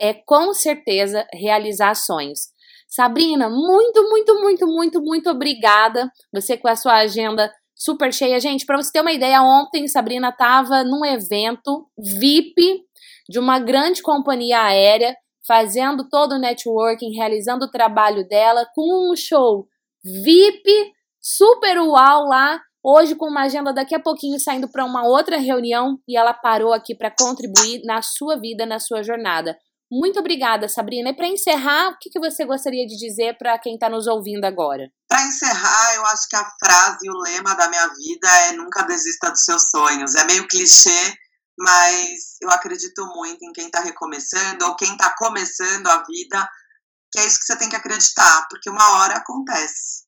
é 0.00 0.14
com 0.14 0.54
certeza 0.54 1.26
realizar 1.32 1.94
sonhos. 1.94 2.48
Sabrina, 2.88 3.50
muito, 3.50 4.02
muito, 4.08 4.34
muito, 4.40 4.66
muito, 4.66 5.02
muito 5.02 5.30
obrigada. 5.30 6.10
Você 6.32 6.56
com 6.56 6.68
a 6.68 6.76
sua 6.76 7.00
agenda 7.00 7.52
super 7.78 8.12
cheia. 8.12 8.40
Gente, 8.40 8.66
para 8.66 8.76
você 8.76 8.90
ter 8.90 9.00
uma 9.00 9.12
ideia, 9.12 9.40
ontem 9.40 9.86
Sabrina 9.86 10.30
estava 10.30 10.82
num 10.82 11.04
evento 11.04 11.88
VIP 11.96 12.82
de 13.28 13.38
uma 13.38 13.58
grande 13.60 14.02
companhia 14.02 14.62
aérea, 14.62 15.16
fazendo 15.46 16.08
todo 16.08 16.32
o 16.32 16.38
networking, 16.38 17.14
realizando 17.14 17.66
o 17.66 17.70
trabalho 17.70 18.26
dela 18.26 18.66
com 18.74 19.12
um 19.12 19.16
show 19.16 19.66
VIP 20.02 20.92
super 21.20 21.78
uau 21.78 22.26
lá. 22.26 22.60
Hoje, 22.82 23.14
com 23.14 23.26
uma 23.26 23.42
agenda 23.42 23.72
daqui 23.72 23.94
a 23.94 24.00
pouquinho 24.00 24.38
saindo 24.38 24.68
para 24.68 24.84
uma 24.84 25.06
outra 25.06 25.36
reunião 25.36 25.98
e 26.08 26.16
ela 26.16 26.32
parou 26.32 26.72
aqui 26.72 26.94
para 26.94 27.10
contribuir 27.10 27.82
na 27.84 28.02
sua 28.02 28.38
vida, 28.38 28.64
na 28.64 28.78
sua 28.78 29.02
jornada. 29.02 29.56
Muito 29.90 30.20
obrigada, 30.20 30.68
Sabrina. 30.68 31.10
E 31.10 31.16
para 31.16 31.26
encerrar, 31.26 31.90
o 31.90 31.98
que, 31.98 32.10
que 32.10 32.20
você 32.20 32.44
gostaria 32.44 32.86
de 32.86 32.96
dizer 32.96 33.38
para 33.38 33.58
quem 33.58 33.74
está 33.74 33.88
nos 33.88 34.06
ouvindo 34.06 34.44
agora? 34.44 34.90
Para 35.08 35.22
encerrar, 35.22 35.94
eu 35.94 36.04
acho 36.06 36.28
que 36.28 36.36
a 36.36 36.50
frase 36.62 36.98
e 37.06 37.10
o 37.10 37.18
lema 37.22 37.54
da 37.54 37.68
minha 37.68 37.88
vida 37.88 38.28
é 38.48 38.52
nunca 38.52 38.82
desista 38.82 39.30
dos 39.30 39.42
seus 39.42 39.70
sonhos. 39.70 40.14
É 40.14 40.24
meio 40.24 40.46
clichê, 40.46 41.14
mas 41.58 42.36
eu 42.42 42.50
acredito 42.50 43.06
muito 43.14 43.42
em 43.42 43.52
quem 43.52 43.66
está 43.66 43.80
recomeçando 43.80 44.66
ou 44.66 44.76
quem 44.76 44.92
está 44.92 45.14
começando 45.16 45.86
a 45.86 46.04
vida, 46.04 46.46
que 47.10 47.20
é 47.20 47.26
isso 47.26 47.38
que 47.38 47.46
você 47.46 47.56
tem 47.56 47.70
que 47.70 47.76
acreditar, 47.76 48.46
porque 48.50 48.68
uma 48.68 48.98
hora 48.98 49.16
acontece. 49.16 50.07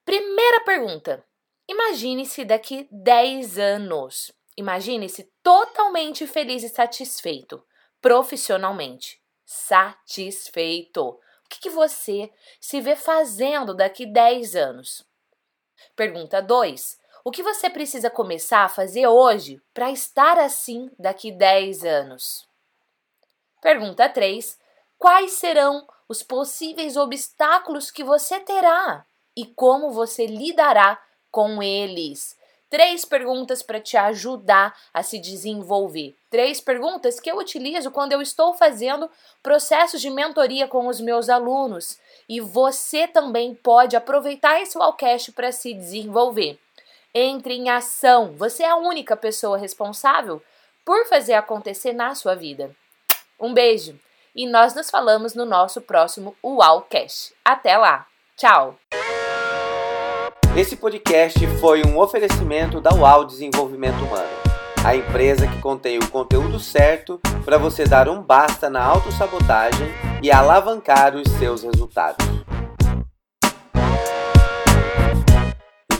Primeira 0.06 0.64
pergunta: 0.64 1.22
imagine-se 1.68 2.46
daqui 2.46 2.88
10 2.90 3.60
anos. 3.60 4.37
Imagine-se 4.58 5.32
totalmente 5.44 6.26
feliz 6.26 6.64
e 6.64 6.70
satisfeito, 6.70 7.64
profissionalmente. 8.02 9.22
Satisfeito. 9.46 11.02
O 11.02 11.20
que, 11.48 11.60
que 11.60 11.70
você 11.70 12.32
se 12.60 12.82
vê 12.82 12.96
fazendo 12.96 13.74
daqui 13.74 14.06
10 14.06 14.56
anos? 14.56 15.06
Pergunta 15.96 16.42
2. 16.42 17.00
O 17.24 17.32
que 17.32 17.44
você 17.44 17.70
precisa 17.70 18.10
começar 18.10 18.64
a 18.64 18.70
fazer 18.70 19.06
hoje 19.08 19.62
para 19.74 19.92
estar 19.92 20.40
assim 20.40 20.90
daqui 20.98 21.32
10 21.32 21.84
anos? 21.84 22.48
Pergunta 23.62 24.10
3. 24.10 24.58
Quais 24.98 25.34
serão 25.34 25.88
os 26.10 26.24
possíveis 26.24 26.98
obstáculos 26.98 27.92
que 27.92 28.04
você 28.04 28.40
terá 28.40 29.06
e 29.36 29.46
como 29.46 29.92
você 29.92 30.26
lidará 30.26 31.02
com 31.30 31.62
eles? 31.62 32.37
Três 32.70 33.06
perguntas 33.06 33.62
para 33.64 33.80
te 33.80 33.96
ajudar 33.96 34.76
a 34.94 35.02
se 35.02 35.20
desenvolver. 35.20 36.18
Três 36.30 36.60
perguntas 36.60 37.20
que 37.20 37.32
eu 37.32 37.38
utilizo 37.38 37.92
quando 37.92 38.12
eu 38.12 38.22
estou 38.22 38.54
fazendo 38.54 39.10
processos 39.42 40.02
de 40.02 40.10
mentoria 40.10 40.68
com 40.68 40.88
os 40.88 41.00
meus 41.00 41.30
alunos. 41.30 41.98
E 42.28 42.42
você 42.42 43.08
também 43.08 43.56
pode 43.56 43.96
aproveitar 43.96 44.62
esse 44.62 44.78
Wallcast 44.78 45.32
para 45.32 45.52
se 45.52 45.74
desenvolver. 45.74 46.60
Entre 47.14 47.54
em 47.54 47.70
ação. 47.70 48.34
Você 48.36 48.64
é 48.64 48.70
a 48.70 48.76
única 48.76 49.16
pessoa 49.16 49.58
responsável 49.58 50.44
por 50.84 51.06
fazer 51.08 51.34
acontecer 51.34 51.94
na 51.94 52.14
sua 52.16 52.36
vida. 52.36 52.76
Um 53.40 53.54
beijo 53.54 53.98
e 54.38 54.46
nós 54.46 54.76
nos 54.76 54.90
falamos 54.90 55.34
no 55.34 55.46
nosso 55.46 55.82
próximo 55.82 56.36
Wallcast. 56.44 57.34
Até 57.44 57.76
lá. 57.76 58.06
Tchau. 58.36 58.78
Esse 60.58 60.76
podcast 60.76 61.48
foi 61.60 61.86
um 61.86 61.98
oferecimento 62.00 62.82
da 62.82 62.92
UAU 62.92 63.26
Desenvolvimento 63.26 64.04
Humano, 64.04 64.26
a 64.84 64.96
empresa 64.96 65.46
que 65.46 65.62
contém 65.62 66.00
o 66.00 66.10
conteúdo 66.10 66.60
certo 66.60 67.22
para 67.46 67.60
você 67.60 67.86
dar 67.86 68.10
um 68.10 68.24
basta 68.24 68.68
na 68.68 68.84
autossabotagem 68.84 69.88
e 70.20 70.32
alavancar 70.32 71.16
os 71.16 71.32
seus 71.34 71.62
resultados. 71.62 72.26